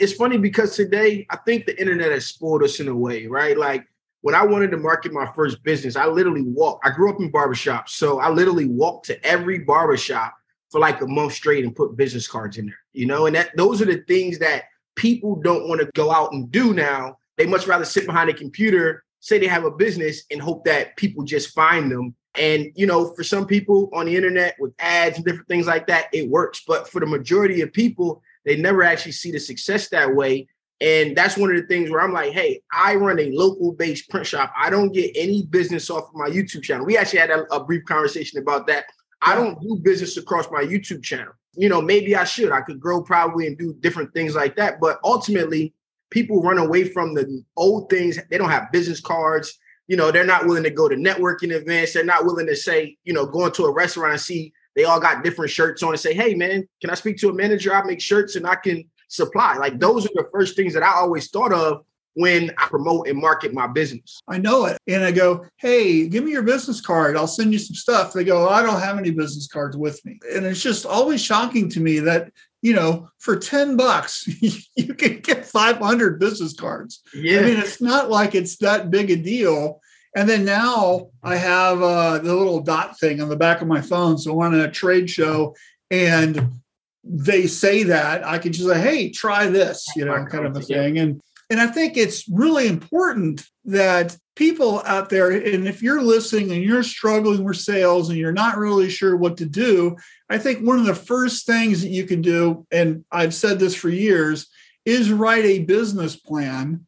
it's 0.00 0.14
funny 0.14 0.38
because 0.38 0.74
today 0.74 1.26
I 1.30 1.36
think 1.36 1.66
the 1.66 1.78
internet 1.78 2.10
has 2.10 2.26
spoiled 2.26 2.62
us 2.62 2.80
in 2.80 2.88
a 2.88 2.94
way, 2.94 3.26
right? 3.26 3.56
Like 3.56 3.86
when 4.22 4.34
I 4.34 4.44
wanted 4.44 4.70
to 4.70 4.78
market 4.78 5.12
my 5.12 5.30
first 5.34 5.62
business, 5.62 5.94
I 5.94 6.06
literally 6.06 6.42
walked. 6.42 6.86
I 6.86 6.90
grew 6.90 7.12
up 7.12 7.20
in 7.20 7.30
barbershops, 7.30 7.90
so 7.90 8.18
I 8.18 8.30
literally 8.30 8.66
walked 8.66 9.06
to 9.06 9.24
every 9.24 9.58
barbershop 9.58 10.34
for 10.70 10.80
like 10.80 11.00
a 11.02 11.06
month 11.06 11.34
straight 11.34 11.64
and 11.64 11.76
put 11.76 11.96
business 11.96 12.26
cards 12.26 12.56
in 12.56 12.66
there. 12.66 12.78
You 12.92 13.06
know, 13.06 13.26
and 13.26 13.36
that 13.36 13.54
those 13.56 13.82
are 13.82 13.86
the 13.86 14.02
things 14.08 14.38
that 14.38 14.64
people 14.96 15.36
don't 15.36 15.68
want 15.68 15.80
to 15.80 15.90
go 15.94 16.10
out 16.10 16.32
and 16.32 16.50
do 16.50 16.74
now. 16.74 17.18
They 17.36 17.46
much 17.46 17.66
rather 17.66 17.84
sit 17.84 18.06
behind 18.06 18.30
a 18.30 18.34
computer, 18.34 19.04
say 19.20 19.38
they 19.38 19.46
have 19.46 19.64
a 19.64 19.70
business, 19.70 20.24
and 20.30 20.40
hope 20.40 20.64
that 20.64 20.96
people 20.96 21.24
just 21.24 21.54
find 21.54 21.90
them. 21.90 22.14
And 22.34 22.70
you 22.76 22.86
know, 22.86 23.12
for 23.14 23.24
some 23.24 23.46
people 23.46 23.90
on 23.92 24.06
the 24.06 24.16
internet 24.16 24.56
with 24.58 24.72
ads 24.78 25.16
and 25.16 25.24
different 25.24 25.48
things 25.48 25.66
like 25.66 25.86
that, 25.88 26.08
it 26.12 26.28
works. 26.28 26.62
But 26.66 26.88
for 26.88 27.00
the 27.00 27.06
majority 27.06 27.60
of 27.62 27.72
people, 27.72 28.22
they 28.44 28.56
never 28.56 28.82
actually 28.82 29.12
see 29.12 29.32
the 29.32 29.40
success 29.40 29.88
that 29.88 30.14
way. 30.14 30.48
And 30.80 31.14
that's 31.14 31.36
one 31.36 31.50
of 31.50 31.56
the 31.56 31.66
things 31.66 31.90
where 31.90 32.00
I'm 32.00 32.12
like, 32.12 32.32
hey, 32.32 32.62
I 32.72 32.94
run 32.94 33.18
a 33.18 33.30
local 33.32 33.72
based 33.72 34.08
print 34.08 34.26
shop. 34.26 34.52
I 34.56 34.70
don't 34.70 34.92
get 34.92 35.10
any 35.14 35.44
business 35.44 35.90
off 35.90 36.04
of 36.04 36.14
my 36.14 36.28
YouTube 36.28 36.62
channel. 36.62 36.86
We 36.86 36.96
actually 36.96 37.18
had 37.18 37.30
a, 37.30 37.54
a 37.54 37.62
brief 37.62 37.84
conversation 37.84 38.38
about 38.38 38.66
that. 38.68 38.84
I 39.20 39.34
don't 39.34 39.60
do 39.60 39.76
business 39.76 40.16
across 40.16 40.50
my 40.50 40.62
YouTube 40.62 41.02
channel. 41.02 41.32
You 41.54 41.68
know, 41.68 41.82
maybe 41.82 42.14
I 42.14 42.24
should. 42.24 42.52
I 42.52 42.60
could 42.60 42.80
grow 42.80 43.02
probably 43.02 43.46
and 43.46 43.58
do 43.58 43.74
different 43.80 44.12
things 44.14 44.34
like 44.34 44.56
that. 44.56 44.80
But 44.80 44.98
ultimately, 45.04 45.74
people 46.10 46.42
run 46.42 46.58
away 46.58 46.84
from 46.84 47.14
the 47.14 47.42
old 47.56 47.90
things. 47.90 48.18
They 48.30 48.38
don't 48.38 48.50
have 48.50 48.72
business 48.72 49.00
cards. 49.00 49.58
you 49.90 49.96
know, 49.96 50.12
they're 50.12 50.24
not 50.24 50.46
willing 50.46 50.62
to 50.62 50.70
go 50.70 50.88
to 50.88 50.94
networking 50.94 51.50
events. 51.50 51.94
They're 51.94 52.04
not 52.04 52.24
willing 52.24 52.46
to 52.46 52.54
say, 52.54 52.96
you 53.02 53.12
know, 53.12 53.26
going 53.26 53.50
to 53.54 53.64
a 53.64 53.72
restaurant 53.72 54.12
and 54.12 54.20
see 54.20 54.52
they 54.76 54.84
all 54.84 55.00
got 55.00 55.24
different 55.24 55.50
shirts 55.50 55.82
on 55.82 55.90
and 55.90 55.98
say, 55.98 56.14
hey, 56.14 56.32
man, 56.32 56.68
can 56.80 56.90
I 56.90 56.94
speak 56.94 57.16
to 57.18 57.28
a 57.28 57.34
manager? 57.34 57.74
I 57.74 57.82
make 57.82 58.00
shirts 58.00 58.36
and 58.36 58.46
I 58.46 58.54
can 58.54 58.88
supply. 59.08 59.56
Like 59.56 59.80
those 59.80 60.06
are 60.06 60.14
the 60.14 60.28
first 60.32 60.54
things 60.54 60.74
that 60.74 60.84
I 60.84 60.92
always 60.92 61.28
thought 61.28 61.52
of 61.52 61.84
when 62.14 62.50
I 62.58 62.66
promote 62.66 63.08
and 63.08 63.18
market 63.18 63.54
my 63.54 63.66
business. 63.66 64.20
I 64.28 64.38
know 64.38 64.66
it. 64.66 64.78
And 64.86 65.04
I 65.04 65.12
go, 65.12 65.46
hey, 65.56 66.08
give 66.08 66.24
me 66.24 66.32
your 66.32 66.42
business 66.42 66.80
card. 66.80 67.16
I'll 67.16 67.26
send 67.26 67.52
you 67.52 67.58
some 67.58 67.74
stuff. 67.74 68.12
They 68.12 68.24
go, 68.24 68.48
I 68.48 68.62
don't 68.62 68.80
have 68.80 68.98
any 68.98 69.10
business 69.10 69.46
cards 69.46 69.76
with 69.76 70.04
me. 70.04 70.18
And 70.34 70.44
it's 70.44 70.62
just 70.62 70.86
always 70.86 71.22
shocking 71.22 71.68
to 71.70 71.80
me 71.80 72.00
that, 72.00 72.32
you 72.62 72.74
know, 72.74 73.08
for 73.18 73.36
10 73.36 73.76
bucks, 73.76 74.26
you 74.76 74.94
can 74.94 75.20
get 75.20 75.46
500 75.46 76.18
business 76.18 76.52
cards. 76.52 77.02
Yeah. 77.14 77.40
I 77.40 77.42
mean, 77.42 77.58
it's 77.58 77.80
not 77.80 78.10
like 78.10 78.34
it's 78.34 78.56
that 78.58 78.90
big 78.90 79.10
a 79.10 79.16
deal. 79.16 79.80
And 80.16 80.28
then 80.28 80.44
now 80.44 81.10
I 81.22 81.36
have 81.36 81.80
uh, 81.80 82.18
the 82.18 82.34
little 82.34 82.60
dot 82.60 82.98
thing 82.98 83.20
on 83.20 83.28
the 83.28 83.36
back 83.36 83.62
of 83.62 83.68
my 83.68 83.80
phone. 83.80 84.18
So 84.18 84.32
I'm 84.32 84.54
on 84.54 84.60
a 84.60 84.70
trade 84.70 85.08
show 85.08 85.54
and 85.90 86.60
they 87.04 87.46
say 87.46 87.84
that, 87.84 88.26
I 88.26 88.38
can 88.38 88.52
just 88.52 88.68
say, 88.68 88.80
hey, 88.80 89.10
try 89.10 89.46
this, 89.46 89.86
you 89.96 90.04
know, 90.04 90.24
kind 90.26 90.44
of 90.44 90.56
a 90.56 90.60
thing. 90.60 90.98
And 90.98 91.20
and 91.50 91.60
I 91.60 91.66
think 91.66 91.96
it's 91.96 92.28
really 92.28 92.68
important 92.68 93.44
that 93.64 94.16
people 94.36 94.82
out 94.86 95.10
there, 95.10 95.30
and 95.30 95.66
if 95.66 95.82
you're 95.82 96.00
listening 96.00 96.52
and 96.52 96.62
you're 96.62 96.82
struggling 96.84 97.44
with 97.44 97.56
sales 97.56 98.08
and 98.08 98.18
you're 98.18 98.32
not 98.32 98.56
really 98.56 98.88
sure 98.88 99.16
what 99.16 99.36
to 99.38 99.46
do, 99.46 99.96
I 100.30 100.38
think 100.38 100.60
one 100.60 100.78
of 100.78 100.86
the 100.86 100.94
first 100.94 101.44
things 101.44 101.82
that 101.82 101.88
you 101.88 102.04
can 102.04 102.22
do, 102.22 102.66
and 102.70 103.04
I've 103.10 103.34
said 103.34 103.58
this 103.58 103.74
for 103.74 103.88
years, 103.88 104.46
is 104.84 105.12
write 105.12 105.44
a 105.44 105.64
business 105.64 106.16
plan 106.16 106.86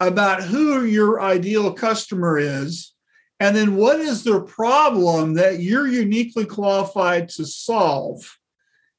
about 0.00 0.42
who 0.42 0.84
your 0.84 1.20
ideal 1.20 1.72
customer 1.72 2.38
is. 2.38 2.92
And 3.38 3.56
then 3.56 3.76
what 3.76 4.00
is 4.00 4.24
the 4.24 4.40
problem 4.42 5.34
that 5.34 5.60
you're 5.60 5.86
uniquely 5.86 6.44
qualified 6.44 7.28
to 7.30 7.46
solve? 7.46 8.38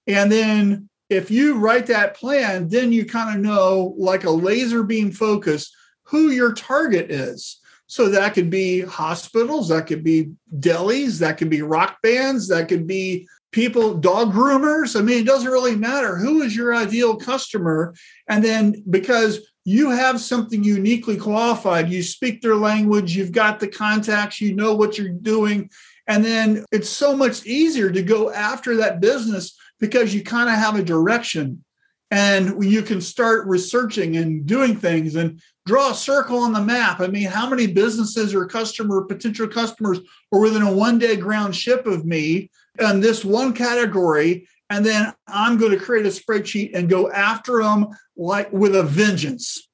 And 0.08 0.32
then 0.32 0.90
if 1.12 1.30
you 1.30 1.58
write 1.58 1.88
that 1.88 2.16
plan, 2.16 2.70
then 2.70 2.94
you 2.94 3.06
kind 3.06 3.36
of 3.36 3.44
know, 3.44 3.94
like 3.98 4.24
a 4.24 4.30
laser 4.30 4.82
beam 4.82 5.12
focus, 5.12 5.70
who 6.04 6.30
your 6.30 6.54
target 6.54 7.12
is. 7.12 7.60
So 7.88 8.08
that 8.08 8.34
could 8.34 8.50
be 8.50 8.80
hospitals, 8.80 9.68
that 9.68 9.88
could 9.88 10.06
be 10.06 10.32
delis, 10.58 11.20
that 11.20 11.38
could 11.38 11.50
be 11.50 11.64
rock 11.64 11.98
bands, 12.02 12.48
that 12.48 12.70
could 12.70 12.88
be 12.88 13.28
people, 13.52 13.96
dog 13.96 14.32
groomers. 14.32 14.98
I 14.98 15.04
mean, 15.04 15.20
it 15.20 15.26
doesn't 15.26 15.52
really 15.52 15.76
matter. 15.76 16.16
Who 16.16 16.44
is 16.44 16.56
your 16.56 16.74
ideal 16.74 17.18
customer? 17.18 17.94
And 18.30 18.42
then 18.42 18.82
because 18.90 19.46
you 19.66 19.90
have 19.90 20.22
something 20.22 20.64
uniquely 20.64 21.18
qualified, 21.18 21.90
you 21.90 22.04
speak 22.04 22.42
their 22.42 22.56
language, 22.56 23.18
you've 23.18 23.34
got 23.34 23.60
the 23.60 23.68
contacts, 23.68 24.40
you 24.40 24.56
know 24.56 24.76
what 24.76 24.98
you're 24.98 25.10
doing. 25.10 25.70
And 26.08 26.24
then 26.24 26.64
it's 26.72 26.90
so 26.90 27.18
much 27.18 27.46
easier 27.46 27.92
to 27.92 28.02
go 28.02 28.32
after 28.32 28.78
that 28.78 29.02
business 29.02 29.58
because 29.82 30.14
you 30.14 30.24
kind 30.24 30.50
of 30.50 30.56
have 30.56 30.76
a 30.76 30.84
direction 30.84 31.66
and 32.12 32.64
you 32.64 32.82
can 32.82 33.02
start 33.02 33.48
researching 33.48 34.18
and 34.18 34.46
doing 34.46 34.76
things 34.76 35.16
and 35.16 35.42
draw 35.66 35.92
a 35.92 35.96
circle 35.96 36.40
on 36.40 36.54
the 36.54 36.62
map. 36.62 37.00
I 37.00 37.08
mean, 37.08 37.28
how 37.28 37.50
many 37.50 37.68
businesses 37.68 38.36
or 38.36 38.46
customer 38.46 39.04
potential 39.04 39.48
customers 39.48 40.00
are 40.32 40.40
within 40.40 40.62
a 40.62 40.72
one 40.72 41.00
day 41.00 41.16
ground 41.16 41.56
ship 41.56 41.88
of 41.88 42.06
me 42.06 42.52
in 42.80 43.00
this 43.00 43.26
one 43.26 43.54
category? 43.54 44.48
And 44.70 44.86
then 44.86 45.14
I'm 45.28 45.58
going 45.58 45.72
to 45.72 45.84
create 45.84 46.06
a 46.06 46.10
spreadsheet 46.10 46.72
and 46.76 46.90
go 46.90 47.12
after 47.12 47.62
them 47.62 47.88
like 48.16 48.52
with 48.52 48.76
a 48.76 48.84
vengeance, 48.84 49.68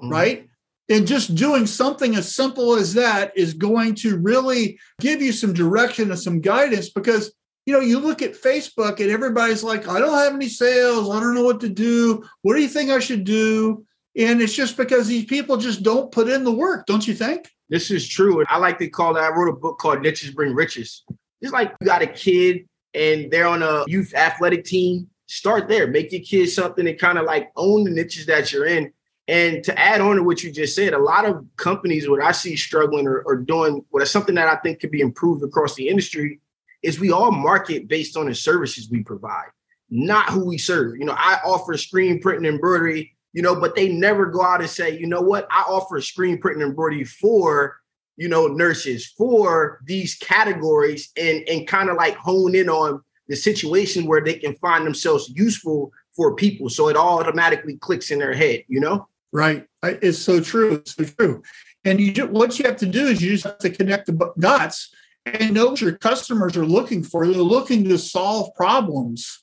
mm-hmm. 0.00 0.10
right? 0.10 0.48
And 0.88 1.06
just 1.06 1.34
doing 1.34 1.66
something 1.66 2.16
as 2.16 2.34
simple 2.34 2.74
as 2.74 2.94
that 2.94 3.32
is 3.36 3.54
going 3.54 3.94
to 3.96 4.18
really 4.18 4.78
give 5.00 5.22
you 5.22 5.32
some 5.32 5.52
direction 5.52 6.10
and 6.10 6.20
some 6.20 6.40
guidance 6.40 6.90
because 6.90 7.32
you 7.66 7.72
know, 7.72 7.80
you 7.80 7.98
look 7.98 8.22
at 8.22 8.40
Facebook 8.40 9.00
and 9.00 9.10
everybody's 9.10 9.62
like, 9.62 9.88
I 9.88 9.98
don't 10.00 10.18
have 10.18 10.34
any 10.34 10.48
sales. 10.48 11.10
I 11.10 11.20
don't 11.20 11.34
know 11.34 11.44
what 11.44 11.60
to 11.60 11.68
do. 11.68 12.24
What 12.42 12.54
do 12.54 12.62
you 12.62 12.68
think 12.68 12.90
I 12.90 12.98
should 12.98 13.24
do? 13.24 13.84
And 14.16 14.42
it's 14.42 14.54
just 14.54 14.76
because 14.76 15.06
these 15.06 15.24
people 15.24 15.56
just 15.56 15.82
don't 15.82 16.10
put 16.10 16.28
in 16.28 16.44
the 16.44 16.52
work, 16.52 16.86
don't 16.86 17.06
you 17.06 17.14
think? 17.14 17.48
This 17.68 17.90
is 17.90 18.06
true. 18.06 18.44
I 18.48 18.58
like 18.58 18.78
to 18.80 18.88
call 18.88 19.14
that. 19.14 19.22
I 19.22 19.34
wrote 19.34 19.48
a 19.48 19.56
book 19.56 19.78
called 19.78 20.02
Niches 20.02 20.32
Bring 20.32 20.54
Riches. 20.54 21.04
It's 21.40 21.52
like 21.52 21.72
you 21.80 21.86
got 21.86 22.02
a 22.02 22.06
kid 22.06 22.68
and 22.94 23.30
they're 23.30 23.46
on 23.46 23.62
a 23.62 23.84
youth 23.86 24.12
athletic 24.14 24.64
team. 24.64 25.08
Start 25.26 25.68
there. 25.68 25.86
Make 25.86 26.12
your 26.12 26.20
kids 26.20 26.54
something 26.54 26.86
and 26.86 26.98
kind 26.98 27.16
of 27.16 27.24
like 27.24 27.50
own 27.56 27.84
the 27.84 27.90
niches 27.90 28.26
that 28.26 28.52
you're 28.52 28.66
in. 28.66 28.92
And 29.28 29.62
to 29.64 29.78
add 29.78 30.00
on 30.00 30.16
to 30.16 30.22
what 30.24 30.42
you 30.42 30.50
just 30.50 30.74
said, 30.74 30.92
a 30.92 30.98
lot 30.98 31.24
of 31.24 31.46
companies, 31.56 32.08
what 32.08 32.22
I 32.22 32.32
see 32.32 32.56
struggling 32.56 33.06
or, 33.06 33.22
or 33.22 33.36
doing, 33.36 33.82
what 33.90 34.02
is 34.02 34.10
something 34.10 34.34
that 34.34 34.48
I 34.48 34.56
think 34.56 34.80
could 34.80 34.90
be 34.90 35.00
improved 35.00 35.42
across 35.44 35.74
the 35.74 35.88
industry 35.88 36.40
is 36.82 37.00
we 37.00 37.12
all 37.12 37.30
market 37.30 37.88
based 37.88 38.16
on 38.16 38.26
the 38.26 38.34
services 38.34 38.88
we 38.90 39.02
provide, 39.02 39.48
not 39.90 40.30
who 40.30 40.44
we 40.44 40.58
serve. 40.58 40.96
You 40.96 41.04
know, 41.04 41.16
I 41.16 41.38
offer 41.44 41.76
screen 41.76 42.20
printing 42.20 42.50
embroidery, 42.50 43.14
you 43.32 43.42
know, 43.42 43.58
but 43.58 43.74
they 43.74 43.88
never 43.88 44.26
go 44.26 44.42
out 44.42 44.60
and 44.60 44.70
say, 44.70 44.98
you 44.98 45.06
know 45.06 45.20
what, 45.20 45.46
I 45.50 45.62
offer 45.62 46.00
screen 46.00 46.38
printing 46.38 46.66
embroidery 46.66 47.04
for, 47.04 47.76
you 48.16 48.28
know, 48.28 48.46
nurses, 48.46 49.06
for 49.16 49.80
these 49.84 50.16
categories 50.16 51.10
and 51.16 51.48
and 51.48 51.66
kind 51.66 51.88
of 51.88 51.96
like 51.96 52.16
hone 52.16 52.54
in 52.54 52.68
on 52.68 53.02
the 53.28 53.36
situation 53.36 54.06
where 54.06 54.20
they 54.20 54.34
can 54.34 54.54
find 54.56 54.84
themselves 54.84 55.32
useful 55.34 55.92
for 56.14 56.34
people. 56.34 56.68
So 56.68 56.88
it 56.88 56.96
automatically 56.96 57.76
clicks 57.78 58.10
in 58.10 58.18
their 58.18 58.34
head, 58.34 58.64
you 58.68 58.80
know? 58.80 59.08
Right. 59.32 59.66
It's 59.82 60.18
so 60.18 60.40
true. 60.40 60.74
It's 60.74 60.94
so 60.94 61.04
true. 61.04 61.42
And 61.84 62.00
you 62.00 62.26
what 62.26 62.58
you 62.58 62.66
have 62.66 62.76
to 62.78 62.86
do 62.86 63.06
is 63.06 63.22
you 63.22 63.32
just 63.32 63.44
have 63.44 63.58
to 63.58 63.70
connect 63.70 64.06
the 64.06 64.32
dots 64.38 64.94
and 65.24 65.54
know 65.54 65.70
what 65.70 65.80
your 65.80 65.96
customers 65.96 66.56
are 66.56 66.66
looking 66.66 67.02
for. 67.02 67.26
They're 67.26 67.36
looking 67.36 67.84
to 67.84 67.98
solve 67.98 68.54
problems. 68.54 69.42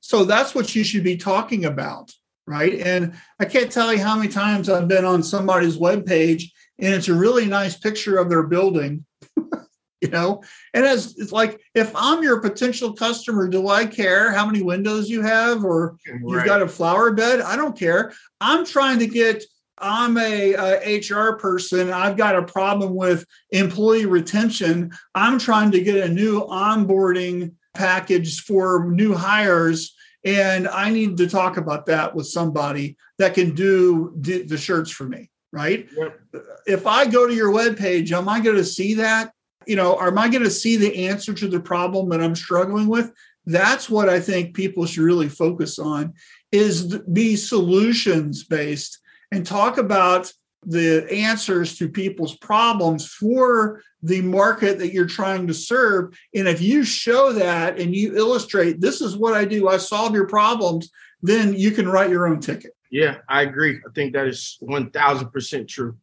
So 0.00 0.24
that's 0.24 0.54
what 0.54 0.74
you 0.74 0.82
should 0.82 1.04
be 1.04 1.16
talking 1.16 1.64
about, 1.64 2.10
right? 2.46 2.74
And 2.80 3.14
I 3.38 3.44
can't 3.44 3.70
tell 3.70 3.92
you 3.92 4.02
how 4.02 4.16
many 4.16 4.28
times 4.28 4.68
I've 4.68 4.88
been 4.88 5.04
on 5.04 5.22
somebody's 5.22 5.76
web 5.76 6.06
page 6.06 6.52
and 6.78 6.94
it's 6.94 7.08
a 7.08 7.14
really 7.14 7.46
nice 7.46 7.76
picture 7.76 8.16
of 8.16 8.28
their 8.28 8.44
building. 8.44 9.04
you 10.00 10.08
know, 10.08 10.42
and 10.72 10.84
as 10.84 11.14
it's 11.18 11.32
like 11.32 11.60
if 11.74 11.92
I'm 11.94 12.22
your 12.22 12.40
potential 12.40 12.94
customer, 12.94 13.48
do 13.48 13.68
I 13.68 13.84
care 13.84 14.32
how 14.32 14.46
many 14.46 14.62
windows 14.62 15.10
you 15.10 15.22
have 15.22 15.64
or 15.64 15.98
right. 16.08 16.20
you've 16.26 16.44
got 16.46 16.62
a 16.62 16.68
flower 16.68 17.12
bed? 17.12 17.40
I 17.40 17.56
don't 17.56 17.78
care. 17.78 18.12
I'm 18.40 18.64
trying 18.64 18.98
to 19.00 19.06
get 19.06 19.44
I'm 19.80 20.16
a, 20.18 20.54
a, 20.54 20.98
HR 20.98 21.36
person. 21.36 21.90
I've 21.90 22.16
got 22.16 22.36
a 22.36 22.42
problem 22.42 22.94
with 22.94 23.24
employee 23.50 24.06
retention. 24.06 24.92
I'm 25.14 25.38
trying 25.38 25.70
to 25.72 25.80
get 25.80 25.96
a 25.96 26.12
new 26.12 26.42
onboarding 26.42 27.54
package 27.74 28.42
for 28.42 28.90
new 28.90 29.14
hires. 29.14 29.94
And 30.24 30.68
I 30.68 30.90
need 30.90 31.16
to 31.16 31.28
talk 31.28 31.56
about 31.56 31.86
that 31.86 32.14
with 32.14 32.26
somebody 32.26 32.96
that 33.18 33.34
can 33.34 33.54
do 33.54 34.12
the 34.16 34.58
shirts 34.58 34.90
for 34.90 35.04
me, 35.04 35.30
right? 35.52 35.88
Yep. 35.96 36.20
If 36.66 36.86
I 36.86 37.06
go 37.06 37.26
to 37.26 37.34
your 37.34 37.52
webpage, 37.52 38.12
am 38.12 38.28
I 38.28 38.40
going 38.40 38.56
to 38.56 38.64
see 38.64 38.94
that? 38.94 39.32
You 39.66 39.76
know, 39.76 39.98
am 39.98 40.18
I 40.18 40.28
going 40.28 40.44
to 40.44 40.50
see 40.50 40.76
the 40.76 41.06
answer 41.06 41.32
to 41.32 41.48
the 41.48 41.60
problem 41.60 42.10
that 42.10 42.22
I'm 42.22 42.36
struggling 42.36 42.88
with? 42.88 43.12
That's 43.46 43.88
what 43.88 44.08
I 44.08 44.20
think 44.20 44.54
people 44.54 44.84
should 44.84 45.02
really 45.02 45.28
focus 45.28 45.78
on 45.78 46.14
is 46.52 46.98
be 47.12 47.36
solutions 47.36 48.44
based 48.44 48.98
and 49.30 49.46
talk 49.46 49.78
about 49.78 50.32
the 50.64 51.06
answers 51.10 51.78
to 51.78 51.88
people's 51.88 52.36
problems 52.36 53.06
for 53.06 53.80
the 54.02 54.20
market 54.20 54.78
that 54.78 54.92
you're 54.92 55.06
trying 55.06 55.46
to 55.46 55.54
serve. 55.54 56.14
And 56.34 56.46
if 56.46 56.60
you 56.60 56.84
show 56.84 57.32
that 57.32 57.78
and 57.78 57.94
you 57.94 58.16
illustrate, 58.16 58.80
this 58.80 59.00
is 59.00 59.16
what 59.16 59.34
I 59.34 59.44
do, 59.44 59.68
I 59.68 59.78
solve 59.78 60.14
your 60.14 60.26
problems, 60.26 60.90
then 61.22 61.54
you 61.54 61.70
can 61.70 61.88
write 61.88 62.10
your 62.10 62.26
own 62.26 62.40
ticket. 62.40 62.72
Yeah, 62.90 63.18
I 63.28 63.42
agree. 63.42 63.76
I 63.76 63.90
think 63.94 64.12
that 64.14 64.26
is 64.26 64.58
1000% 64.62 65.68
true. 65.68 65.96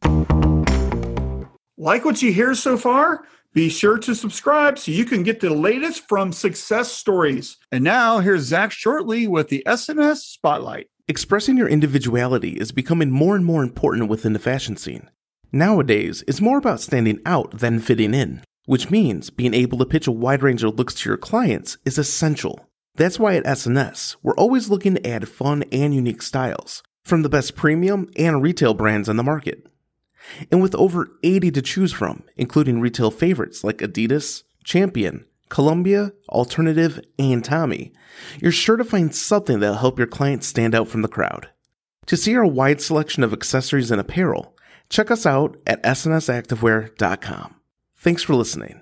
Like 1.77 2.05
what 2.05 2.21
you 2.21 2.33
hear 2.33 2.55
so 2.55 2.77
far? 2.77 3.25
Be 3.53 3.69
sure 3.69 3.97
to 3.99 4.15
subscribe 4.15 4.77
so 4.77 4.91
you 4.91 5.05
can 5.05 5.23
get 5.23 5.39
the 5.39 5.49
latest 5.49 6.07
from 6.07 6.31
success 6.31 6.91
stories. 6.91 7.57
And 7.71 7.83
now 7.83 8.19
here's 8.19 8.43
Zach 8.43 8.71
Shortley 8.71 9.27
with 9.27 9.49
the 9.49 9.63
SNS 9.65 10.17
Spotlight. 10.17 10.89
Expressing 11.09 11.55
your 11.55 11.69
individuality 11.69 12.57
is 12.59 12.73
becoming 12.73 13.09
more 13.09 13.37
and 13.37 13.45
more 13.45 13.63
important 13.63 14.09
within 14.09 14.33
the 14.33 14.39
fashion 14.39 14.75
scene. 14.75 15.09
Nowadays, 15.53 16.21
it's 16.27 16.41
more 16.41 16.57
about 16.57 16.81
standing 16.81 17.21
out 17.25 17.59
than 17.59 17.79
fitting 17.79 18.13
in, 18.13 18.43
which 18.65 18.91
means 18.91 19.29
being 19.29 19.53
able 19.53 19.77
to 19.77 19.85
pitch 19.85 20.05
a 20.07 20.11
wide 20.11 20.43
range 20.43 20.65
of 20.65 20.75
looks 20.75 20.93
to 20.95 21.09
your 21.09 21.17
clients 21.17 21.77
is 21.85 21.97
essential. 21.97 22.67
That's 22.95 23.17
why 23.17 23.37
at 23.37 23.45
SNS, 23.45 24.17
we're 24.21 24.35
always 24.35 24.69
looking 24.69 24.95
to 24.95 25.07
add 25.07 25.29
fun 25.29 25.63
and 25.71 25.95
unique 25.95 26.21
styles 26.21 26.83
from 27.05 27.21
the 27.21 27.29
best 27.29 27.55
premium 27.55 28.09
and 28.17 28.43
retail 28.43 28.73
brands 28.73 29.07
on 29.07 29.15
the 29.15 29.23
market. 29.23 29.65
And 30.51 30.61
with 30.61 30.75
over 30.75 31.09
80 31.23 31.51
to 31.51 31.61
choose 31.61 31.93
from, 31.93 32.23
including 32.35 32.81
retail 32.81 33.11
favorites 33.11 33.63
like 33.63 33.77
Adidas, 33.77 34.43
Champion, 34.65 35.23
Columbia, 35.49 36.11
Alternative, 36.29 36.99
and 37.17 37.43
Tommy, 37.43 37.93
you're 38.39 38.51
sure 38.51 38.77
to 38.77 38.83
find 38.83 39.15
something 39.15 39.59
that'll 39.59 39.77
help 39.77 39.97
your 39.97 40.07
clients 40.07 40.47
stand 40.47 40.75
out 40.75 40.87
from 40.87 41.01
the 41.01 41.07
crowd. 41.07 41.49
To 42.07 42.17
see 42.17 42.35
our 42.35 42.45
wide 42.45 42.81
selection 42.81 43.23
of 43.23 43.33
accessories 43.33 43.91
and 43.91 43.99
apparel, 43.99 44.57
Check 44.89 45.11
us 45.11 45.25
out 45.25 45.57
at 45.67 45.83
snsactivewear.com. 45.83 47.55
Thanks 47.97 48.23
for 48.23 48.35
listening. 48.35 48.81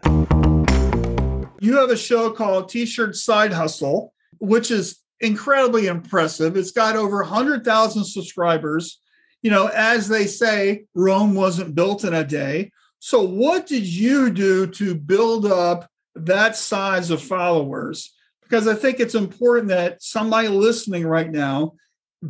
You 1.59 1.77
have 1.77 1.89
a 1.89 1.97
show 1.97 2.31
called 2.31 2.69
T 2.69 2.85
shirt 2.85 3.15
Side 3.15 3.53
Hustle, 3.53 4.13
which 4.39 4.69
is 4.69 4.99
incredibly 5.19 5.87
impressive. 5.87 6.57
It's 6.57 6.71
got 6.71 6.95
over 6.95 7.17
100,000 7.17 8.03
subscribers. 8.03 9.01
You 9.41 9.51
know, 9.51 9.67
as 9.67 10.07
they 10.07 10.27
say, 10.27 10.85
Rome 10.93 11.33
wasn't 11.33 11.75
built 11.75 12.03
in 12.03 12.13
a 12.13 12.23
day. 12.23 12.71
So, 12.99 13.21
what 13.21 13.67
did 13.67 13.85
you 13.85 14.29
do 14.31 14.67
to 14.67 14.95
build 14.95 15.45
up 15.45 15.89
that 16.15 16.55
size 16.55 17.11
of 17.11 17.21
followers? 17.21 18.13
Because 18.43 18.67
I 18.67 18.75
think 18.75 18.99
it's 18.99 19.15
important 19.15 19.69
that 19.69 20.01
somebody 20.03 20.47
listening 20.47 21.05
right 21.05 21.29
now 21.29 21.73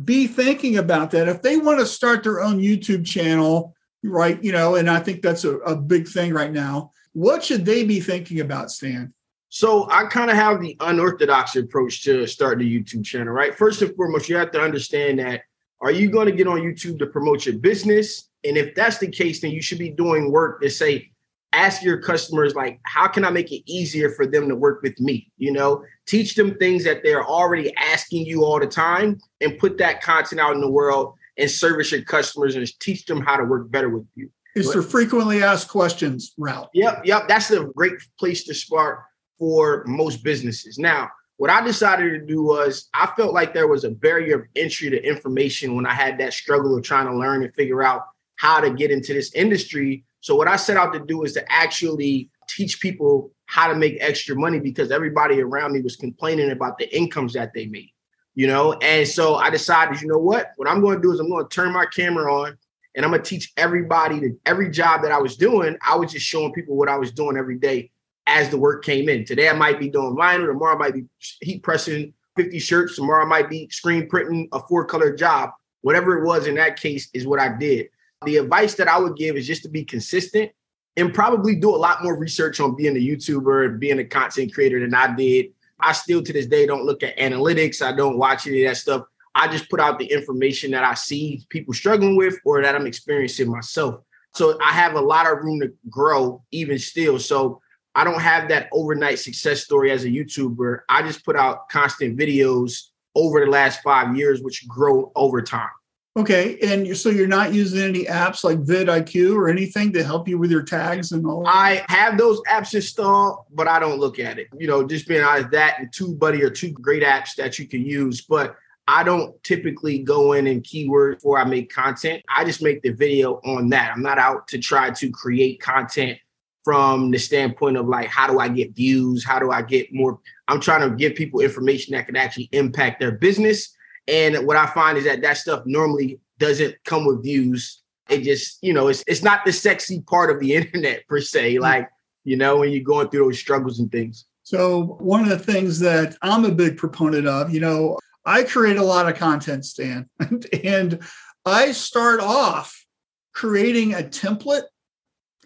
be 0.04 0.26
thinking 0.26 0.78
about 0.78 1.10
that. 1.12 1.28
If 1.28 1.42
they 1.42 1.56
want 1.56 1.80
to 1.80 1.86
start 1.86 2.22
their 2.22 2.40
own 2.40 2.58
YouTube 2.58 3.06
channel, 3.06 3.74
right, 4.02 4.42
you 4.42 4.52
know, 4.52 4.76
and 4.76 4.90
I 4.90 5.00
think 5.00 5.22
that's 5.22 5.44
a, 5.44 5.56
a 5.58 5.76
big 5.76 6.08
thing 6.08 6.32
right 6.32 6.52
now, 6.52 6.90
what 7.12 7.44
should 7.44 7.64
they 7.64 7.84
be 7.84 8.00
thinking 8.00 8.40
about, 8.40 8.70
Stan? 8.70 9.12
So 9.48 9.88
I 9.90 10.04
kind 10.06 10.30
of 10.30 10.36
have 10.36 10.60
the 10.60 10.76
unorthodox 10.80 11.56
approach 11.56 12.02
to 12.04 12.26
starting 12.26 12.66
a 12.66 12.70
YouTube 12.70 13.04
channel, 13.04 13.32
right? 13.32 13.54
First 13.54 13.80
and 13.80 13.94
foremost, 13.94 14.28
you 14.28 14.36
have 14.36 14.50
to 14.52 14.60
understand 14.60 15.18
that 15.20 15.42
are 15.80 15.92
you 15.92 16.10
going 16.10 16.26
to 16.26 16.32
get 16.32 16.46
on 16.46 16.60
YouTube 16.60 16.98
to 16.98 17.06
promote 17.06 17.46
your 17.46 17.58
business? 17.58 18.28
And 18.44 18.56
if 18.56 18.74
that's 18.74 18.98
the 18.98 19.08
case, 19.08 19.40
then 19.40 19.50
you 19.50 19.62
should 19.62 19.78
be 19.78 19.90
doing 19.90 20.30
work 20.30 20.60
to 20.62 20.70
say, 20.70 21.10
ask 21.52 21.82
your 21.82 21.98
customers, 21.98 22.54
like, 22.54 22.80
how 22.84 23.06
can 23.06 23.24
I 23.24 23.30
make 23.30 23.50
it 23.52 23.62
easier 23.66 24.10
for 24.10 24.26
them 24.26 24.48
to 24.48 24.54
work 24.54 24.82
with 24.82 24.98
me? 25.00 25.30
You 25.38 25.52
know, 25.52 25.84
teach 26.06 26.34
them 26.34 26.54
things 26.56 26.84
that 26.84 27.02
they're 27.02 27.24
already 27.24 27.74
asking 27.76 28.26
you 28.26 28.44
all 28.44 28.60
the 28.60 28.66
time 28.66 29.18
and 29.40 29.58
put 29.58 29.78
that 29.78 30.02
content 30.02 30.40
out 30.40 30.54
in 30.54 30.60
the 30.60 30.70
world 30.70 31.14
and 31.38 31.50
service 31.50 31.92
your 31.92 32.02
customers 32.02 32.56
and 32.56 32.66
teach 32.80 33.06
them 33.06 33.20
how 33.20 33.36
to 33.36 33.44
work 33.44 33.70
better 33.70 33.88
with 33.88 34.06
you. 34.14 34.30
It's 34.54 34.72
the 34.72 34.82
frequently 34.82 35.42
asked 35.42 35.68
questions 35.68 36.32
route. 36.38 36.70
Yep, 36.72 37.02
yep. 37.04 37.28
That's 37.28 37.50
a 37.50 37.64
great 37.76 37.94
place 38.18 38.44
to 38.44 38.54
start 38.54 39.00
for 39.38 39.84
most 39.86 40.24
businesses. 40.24 40.78
Now, 40.78 41.10
what 41.36 41.50
I 41.50 41.60
decided 41.60 42.18
to 42.18 42.26
do 42.26 42.42
was 42.42 42.88
I 42.94 43.12
felt 43.18 43.34
like 43.34 43.52
there 43.52 43.68
was 43.68 43.84
a 43.84 43.90
barrier 43.90 44.36
of 44.36 44.44
entry 44.56 44.88
to 44.88 45.02
information 45.06 45.76
when 45.76 45.84
I 45.84 45.92
had 45.92 46.16
that 46.18 46.32
struggle 46.32 46.74
of 46.74 46.82
trying 46.82 47.06
to 47.06 47.14
learn 47.14 47.42
and 47.42 47.54
figure 47.54 47.82
out 47.82 48.04
how 48.36 48.60
to 48.60 48.70
get 48.70 48.90
into 48.90 49.12
this 49.12 49.34
industry. 49.34 50.05
So 50.26 50.34
what 50.34 50.48
I 50.48 50.56
set 50.56 50.76
out 50.76 50.92
to 50.92 50.98
do 50.98 51.22
is 51.22 51.34
to 51.34 51.52
actually 51.52 52.30
teach 52.48 52.80
people 52.80 53.30
how 53.44 53.68
to 53.68 53.76
make 53.76 53.96
extra 54.00 54.34
money 54.34 54.58
because 54.58 54.90
everybody 54.90 55.40
around 55.40 55.72
me 55.72 55.82
was 55.82 55.94
complaining 55.94 56.50
about 56.50 56.78
the 56.78 56.96
incomes 56.96 57.34
that 57.34 57.54
they 57.54 57.66
made, 57.66 57.92
you 58.34 58.48
know? 58.48 58.72
And 58.82 59.06
so 59.06 59.36
I 59.36 59.50
decided, 59.50 60.00
you 60.02 60.08
know 60.08 60.18
what? 60.18 60.50
What 60.56 60.68
I'm 60.68 60.80
going 60.80 60.96
to 60.96 61.00
do 61.00 61.12
is 61.12 61.20
I'm 61.20 61.28
going 61.28 61.44
to 61.44 61.48
turn 61.48 61.72
my 61.72 61.86
camera 61.86 62.34
on 62.42 62.58
and 62.96 63.04
I'm 63.04 63.12
going 63.12 63.22
to 63.22 63.30
teach 63.30 63.52
everybody 63.56 64.18
that 64.18 64.36
every 64.46 64.68
job 64.68 65.02
that 65.02 65.12
I 65.12 65.18
was 65.18 65.36
doing, 65.36 65.76
I 65.86 65.94
was 65.94 66.10
just 66.10 66.26
showing 66.26 66.52
people 66.52 66.74
what 66.74 66.88
I 66.88 66.96
was 66.96 67.12
doing 67.12 67.36
every 67.36 67.60
day 67.60 67.92
as 68.26 68.48
the 68.48 68.58
work 68.58 68.84
came 68.84 69.08
in. 69.08 69.24
Today 69.24 69.48
I 69.48 69.52
might 69.52 69.78
be 69.78 69.88
doing 69.88 70.16
vinyl, 70.16 70.48
tomorrow 70.48 70.74
I 70.74 70.78
might 70.78 70.94
be 70.94 71.04
heat 71.40 71.62
pressing 71.62 72.12
50 72.34 72.58
shirts, 72.58 72.96
tomorrow 72.96 73.24
I 73.24 73.28
might 73.28 73.48
be 73.48 73.68
screen 73.70 74.08
printing 74.08 74.48
a 74.52 74.58
four 74.58 74.86
color 74.86 75.14
job. 75.14 75.50
Whatever 75.82 76.18
it 76.18 76.26
was 76.26 76.48
in 76.48 76.56
that 76.56 76.80
case 76.80 77.10
is 77.14 77.28
what 77.28 77.38
I 77.38 77.56
did. 77.56 77.90
The 78.24 78.38
advice 78.38 78.74
that 78.74 78.88
I 78.88 78.98
would 78.98 79.16
give 79.16 79.36
is 79.36 79.46
just 79.46 79.62
to 79.62 79.68
be 79.68 79.84
consistent 79.84 80.50
and 80.96 81.12
probably 81.12 81.56
do 81.56 81.74
a 81.74 81.76
lot 81.76 82.02
more 82.02 82.18
research 82.18 82.60
on 82.60 82.74
being 82.74 82.96
a 82.96 83.00
YouTuber 83.00 83.66
and 83.66 83.80
being 83.80 83.98
a 83.98 84.04
content 84.04 84.54
creator 84.54 84.80
than 84.80 84.94
I 84.94 85.14
did. 85.14 85.52
I 85.78 85.92
still 85.92 86.22
to 86.22 86.32
this 86.32 86.46
day 86.46 86.66
don't 86.66 86.84
look 86.84 87.02
at 87.02 87.16
analytics. 87.18 87.82
I 87.82 87.94
don't 87.94 88.16
watch 88.16 88.46
any 88.46 88.64
of 88.64 88.70
that 88.70 88.76
stuff. 88.76 89.02
I 89.34 89.48
just 89.48 89.68
put 89.68 89.80
out 89.80 89.98
the 89.98 90.06
information 90.06 90.70
that 90.70 90.82
I 90.82 90.94
see 90.94 91.44
people 91.50 91.74
struggling 91.74 92.16
with 92.16 92.38
or 92.46 92.62
that 92.62 92.74
I'm 92.74 92.86
experiencing 92.86 93.50
myself. 93.50 94.00
So 94.34 94.58
I 94.62 94.72
have 94.72 94.94
a 94.94 95.00
lot 95.00 95.30
of 95.30 95.38
room 95.38 95.60
to 95.60 95.72
grow 95.90 96.42
even 96.50 96.78
still. 96.78 97.18
So 97.18 97.60
I 97.94 98.04
don't 98.04 98.20
have 98.20 98.48
that 98.48 98.68
overnight 98.72 99.18
success 99.18 99.62
story 99.62 99.90
as 99.90 100.04
a 100.04 100.08
YouTuber. 100.08 100.80
I 100.88 101.02
just 101.02 101.24
put 101.24 101.36
out 101.36 101.68
constant 101.68 102.18
videos 102.18 102.88
over 103.14 103.44
the 103.44 103.50
last 103.50 103.82
five 103.82 104.16
years, 104.16 104.42
which 104.42 104.66
grow 104.68 105.12
over 105.14 105.42
time. 105.42 105.68
Okay, 106.16 106.58
and 106.62 106.96
so 106.96 107.10
you're 107.10 107.26
not 107.26 107.52
using 107.52 107.82
any 107.82 108.04
apps 108.04 108.42
like 108.42 108.58
vidIQ 108.60 109.34
or 109.34 109.50
anything 109.50 109.92
to 109.92 110.02
help 110.02 110.26
you 110.26 110.38
with 110.38 110.50
your 110.50 110.62
tags 110.62 111.12
and 111.12 111.26
all. 111.26 111.46
I 111.46 111.84
have 111.88 112.16
those 112.16 112.40
apps 112.50 112.74
installed, 112.74 113.44
but 113.52 113.68
I 113.68 113.78
don't 113.78 114.00
look 114.00 114.18
at 114.18 114.38
it. 114.38 114.46
You 114.56 114.66
know, 114.66 114.86
just 114.86 115.06
being 115.06 115.22
honest, 115.22 115.50
that 115.50 115.76
and 115.78 115.92
TubeBuddy 115.92 116.40
are 116.40 116.48
two 116.48 116.70
great 116.70 117.02
apps 117.02 117.34
that 117.36 117.58
you 117.58 117.68
can 117.68 117.84
use, 117.84 118.22
but 118.22 118.56
I 118.88 119.02
don't 119.02 119.42
typically 119.42 119.98
go 119.98 120.32
in 120.32 120.46
and 120.46 120.64
keyword 120.64 121.16
before 121.16 121.38
I 121.38 121.44
make 121.44 121.70
content. 121.70 122.22
I 122.34 122.44
just 122.44 122.62
make 122.62 122.80
the 122.80 122.92
video 122.92 123.34
on 123.44 123.68
that. 123.70 123.92
I'm 123.94 124.02
not 124.02 124.18
out 124.18 124.48
to 124.48 124.58
try 124.58 124.90
to 124.92 125.10
create 125.10 125.60
content 125.60 126.18
from 126.64 127.10
the 127.10 127.18
standpoint 127.18 127.76
of 127.76 127.88
like 127.88 128.08
how 128.08 128.26
do 128.26 128.38
I 128.38 128.48
get 128.48 128.74
views? 128.74 129.24
How 129.24 129.38
do 129.38 129.50
I 129.50 129.60
get 129.60 129.92
more? 129.92 130.18
I'm 130.48 130.60
trying 130.60 130.88
to 130.88 130.96
give 130.96 131.14
people 131.14 131.40
information 131.40 131.92
that 131.92 132.06
can 132.06 132.16
actually 132.16 132.48
impact 132.52 133.00
their 133.00 133.12
business. 133.12 133.75
And 134.08 134.46
what 134.46 134.56
I 134.56 134.66
find 134.66 134.98
is 134.98 135.04
that 135.04 135.22
that 135.22 135.36
stuff 135.36 135.62
normally 135.66 136.20
doesn't 136.38 136.76
come 136.84 137.06
with 137.06 137.22
views. 137.22 137.82
It 138.08 138.22
just, 138.22 138.58
you 138.62 138.72
know, 138.72 138.88
it's 138.88 139.02
it's 139.06 139.22
not 139.22 139.44
the 139.44 139.52
sexy 139.52 140.00
part 140.02 140.30
of 140.30 140.40
the 140.40 140.54
internet 140.60 141.06
per 141.08 141.20
se. 141.20 141.56
Mm. 141.56 141.60
Like, 141.60 141.88
you 142.24 142.36
know, 142.36 142.58
when 142.58 142.70
you're 142.70 142.82
going 142.82 143.08
through 143.08 143.24
those 143.24 143.38
struggles 143.38 143.78
and 143.78 143.90
things. 143.90 144.26
So 144.42 144.96
one 145.00 145.22
of 145.22 145.28
the 145.28 145.38
things 145.38 145.80
that 145.80 146.16
I'm 146.22 146.44
a 146.44 146.52
big 146.52 146.76
proponent 146.76 147.26
of, 147.26 147.52
you 147.52 147.60
know, 147.60 147.98
I 148.24 148.44
create 148.44 148.76
a 148.76 148.82
lot 148.82 149.08
of 149.08 149.16
content, 149.16 149.64
Stan, 149.64 150.08
and 150.64 151.00
I 151.44 151.72
start 151.72 152.20
off 152.20 152.84
creating 153.32 153.94
a 153.94 153.98
template 153.98 154.64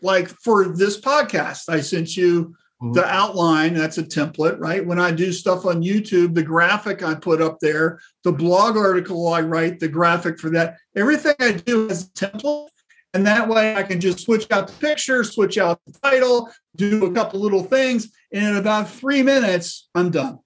like 0.03 0.29
for 0.29 0.69
this 0.69 1.01
podcast, 1.01 1.69
I 1.69 1.81
sent 1.81 2.17
you 2.17 2.57
mm-hmm. 2.83 2.93
the 2.93 3.05
outline. 3.05 3.75
That's 3.75 3.99
a 3.99 4.03
template, 4.03 4.59
right? 4.59 4.85
When 4.85 4.99
I 4.99 5.11
do 5.11 5.33
stuff 5.33 5.67
on 5.67 5.83
YouTube, 5.83 6.35
the 6.35 6.43
graphic 6.43 7.03
I 7.03 7.15
put 7.15 7.41
up 7.41 7.59
there, 7.61 8.01
the 8.25 8.33
blog 8.33 8.77
article 8.77 9.29
I 9.29 9.41
write, 9.43 9.81
the 9.81 9.89
graphic 9.89 10.39
for 10.39 10.51
that, 10.51 10.77
everything 10.97 11.35
I 11.41 11.53
do 11.53 11.89
is 11.89 12.05
a 12.05 12.09
template. 12.11 12.69
And 13.13 13.27
that 13.27 13.49
way 13.49 13.75
I 13.75 13.83
can 13.83 14.01
just 14.01 14.21
switch 14.21 14.47
out 14.51 14.69
the 14.69 14.75
picture, 14.75 15.25
switch 15.25 15.59
out 15.59 15.81
the 15.87 15.99
title, 15.99 16.49
do 16.77 17.07
a 17.07 17.13
couple 17.13 17.41
little 17.41 17.65
things. 17.65 18.13
And 18.33 18.47
in 18.47 18.57
about 18.57 18.89
three 18.89 19.23
minutes, 19.23 19.89
I'm 19.95 20.11
done. 20.11 20.39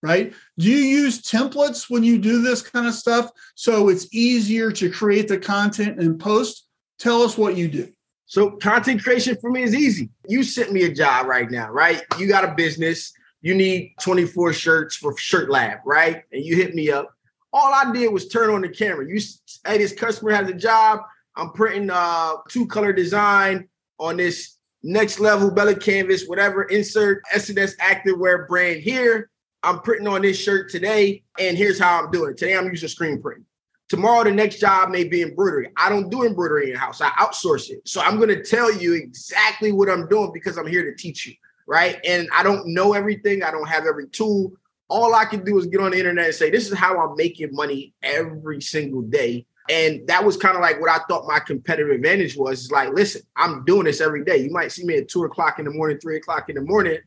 Right? 0.00 0.32
Do 0.58 0.70
you 0.70 0.76
use 0.76 1.20
templates 1.20 1.90
when 1.90 2.04
you 2.04 2.18
do 2.18 2.40
this 2.40 2.62
kind 2.62 2.86
of 2.86 2.94
stuff? 2.94 3.30
So 3.56 3.88
it's 3.88 4.14
easier 4.14 4.70
to 4.72 4.90
create 4.90 5.26
the 5.26 5.38
content 5.38 5.98
and 6.00 6.20
post? 6.20 6.68
Tell 7.00 7.22
us 7.22 7.36
what 7.36 7.56
you 7.56 7.68
do. 7.68 7.92
So 8.28 8.50
content 8.50 9.02
creation 9.02 9.38
for 9.40 9.50
me 9.50 9.62
is 9.62 9.74
easy. 9.74 10.10
You 10.28 10.42
sent 10.42 10.70
me 10.70 10.84
a 10.84 10.92
job 10.92 11.26
right 11.26 11.50
now, 11.50 11.70
right? 11.70 12.02
You 12.18 12.28
got 12.28 12.44
a 12.44 12.54
business. 12.54 13.10
You 13.40 13.54
need 13.54 13.94
24 14.02 14.52
shirts 14.52 14.96
for 14.96 15.16
Shirt 15.16 15.50
Lab, 15.50 15.78
right? 15.86 16.22
And 16.30 16.44
you 16.44 16.54
hit 16.54 16.74
me 16.74 16.90
up. 16.90 17.10
All 17.54 17.72
I 17.72 17.90
did 17.90 18.12
was 18.12 18.28
turn 18.28 18.50
on 18.50 18.60
the 18.60 18.68
camera. 18.68 19.06
You, 19.08 19.18
hey, 19.66 19.78
this 19.78 19.94
customer 19.94 20.32
has 20.32 20.46
a 20.46 20.52
job. 20.52 21.00
I'm 21.36 21.52
printing 21.52 21.88
uh 21.90 22.34
two 22.50 22.66
color 22.66 22.92
design 22.92 23.66
on 23.98 24.18
this 24.18 24.58
next 24.82 25.20
level 25.20 25.50
Bella 25.50 25.74
canvas, 25.74 26.26
whatever. 26.26 26.64
Insert 26.64 27.22
SNS 27.34 27.78
Activewear 27.78 28.46
brand 28.46 28.82
here. 28.82 29.30
I'm 29.62 29.80
printing 29.80 30.06
on 30.06 30.20
this 30.20 30.38
shirt 30.38 30.70
today, 30.70 31.22
and 31.38 31.56
here's 31.56 31.78
how 31.78 32.02
I'm 32.04 32.10
doing. 32.10 32.36
Today 32.36 32.56
I'm 32.56 32.66
using 32.66 32.90
screen 32.90 33.22
print. 33.22 33.42
Tomorrow, 33.88 34.24
the 34.24 34.32
next 34.32 34.60
job 34.60 34.90
may 34.90 35.04
be 35.04 35.22
embroidery. 35.22 35.70
I 35.76 35.88
don't 35.88 36.10
do 36.10 36.24
embroidery 36.24 36.70
in 36.70 36.76
house. 36.76 37.00
I 37.00 37.08
outsource 37.10 37.70
it. 37.70 37.86
So 37.88 38.02
I'm 38.02 38.16
going 38.16 38.28
to 38.28 38.42
tell 38.42 38.72
you 38.72 38.94
exactly 38.94 39.72
what 39.72 39.88
I'm 39.88 40.06
doing 40.08 40.30
because 40.32 40.58
I'm 40.58 40.66
here 40.66 40.84
to 40.84 40.94
teach 40.94 41.26
you, 41.26 41.34
right? 41.66 41.98
And 42.04 42.28
I 42.34 42.42
don't 42.42 42.66
know 42.66 42.92
everything. 42.92 43.42
I 43.42 43.50
don't 43.50 43.68
have 43.68 43.86
every 43.86 44.08
tool. 44.08 44.52
All 44.88 45.14
I 45.14 45.24
can 45.24 45.42
do 45.42 45.58
is 45.58 45.66
get 45.66 45.80
on 45.80 45.92
the 45.92 45.98
internet 45.98 46.26
and 46.26 46.34
say, 46.34 46.50
this 46.50 46.70
is 46.70 46.76
how 46.76 46.98
I'm 47.00 47.16
making 47.16 47.48
money 47.52 47.94
every 48.02 48.60
single 48.60 49.02
day. 49.02 49.46
And 49.70 50.06
that 50.06 50.24
was 50.24 50.36
kind 50.36 50.56
of 50.56 50.62
like 50.62 50.80
what 50.80 50.90
I 50.90 50.98
thought 51.08 51.26
my 51.26 51.40
competitive 51.40 51.90
advantage 51.90 52.36
was. 52.36 52.64
Is 52.64 52.70
like, 52.70 52.90
listen, 52.94 53.22
I'm 53.36 53.64
doing 53.64 53.84
this 53.84 54.00
every 54.00 54.24
day. 54.24 54.38
You 54.38 54.50
might 54.50 54.72
see 54.72 54.84
me 54.84 54.96
at 54.96 55.08
two 55.08 55.24
o'clock 55.24 55.58
in 55.58 55.66
the 55.66 55.70
morning, 55.70 55.98
three 55.98 56.16
o'clock 56.16 56.48
in 56.48 56.56
the 56.56 56.62
morning, 56.62 56.98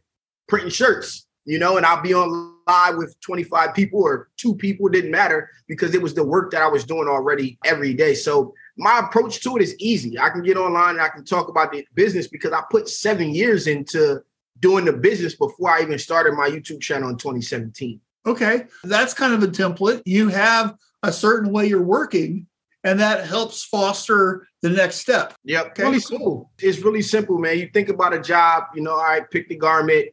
printing 0.48 0.70
shirts 0.70 1.28
you 1.46 1.60
know, 1.60 1.78
and 1.78 1.86
I'll 1.86 2.02
be 2.02 2.14
on 2.14 2.56
with 2.98 3.20
25 3.22 3.74
people 3.74 4.02
or 4.02 4.30
two 4.38 4.56
people, 4.56 4.90
didn't 4.90 5.12
matter 5.12 5.50
because 5.68 5.94
it 5.94 6.02
was 6.02 6.14
the 6.14 6.24
work 6.24 6.52
that 6.52 6.62
I 6.62 6.68
was 6.68 6.86
doing 6.86 7.08
already 7.08 7.58
every 7.66 7.94
day. 7.94 8.14
So 8.14 8.54
my 8.78 9.00
approach 9.00 9.42
to 9.44 9.58
it 9.58 9.62
is 9.62 9.76
easy. 9.80 10.20
I 10.20 10.30
can 10.30 10.44
get 10.44 10.58
online 10.58 10.96
and 10.96 11.02
I 11.02 11.10
can 11.10 11.26
talk 11.26 11.50
about 11.50 11.72
the 11.72 11.86
business 11.94 12.28
because 12.28 12.52
I 12.52 12.64
put 12.70 12.90
seven 12.90 13.34
years 13.34 13.68
into 13.68 14.22
doing 14.60 14.86
the 14.86 14.94
business 14.94 15.36
before 15.36 15.70
I 15.70 15.82
even 15.82 16.00
started 16.00 16.34
my 16.34 16.50
YouTube 16.50 16.82
channel 16.82 17.10
in 17.10 17.18
2017. 17.18 18.00
Okay. 18.26 18.66
That's 18.84 19.14
kind 19.14 19.34
of 19.34 19.44
a 19.44 19.48
template. 19.48 20.02
You 20.06 20.30
have 20.30 20.76
a 21.04 21.12
certain 21.12 21.52
way 21.52 21.68
you're 21.68 21.82
working, 21.82 22.48
and 22.84 23.00
that 23.00 23.26
helps 23.26 23.64
foster 23.64 24.48
the 24.62 24.70
next 24.70 24.98
step. 24.98 25.34
Yep. 25.44 25.68
Okay. 25.68 25.84
Really 25.84 26.02
cool. 26.02 26.52
It's 26.60 26.80
really 26.80 27.02
simple, 27.02 27.38
man. 27.40 27.58
You 27.58 27.70
think 27.74 27.90
about 27.90 28.14
a 28.14 28.22
job, 28.22 28.66
you 28.76 28.82
know, 28.82 28.92
all 28.92 29.04
right, 29.04 29.30
pick 29.30 29.50
the 29.50 29.56
garment, 29.56 30.10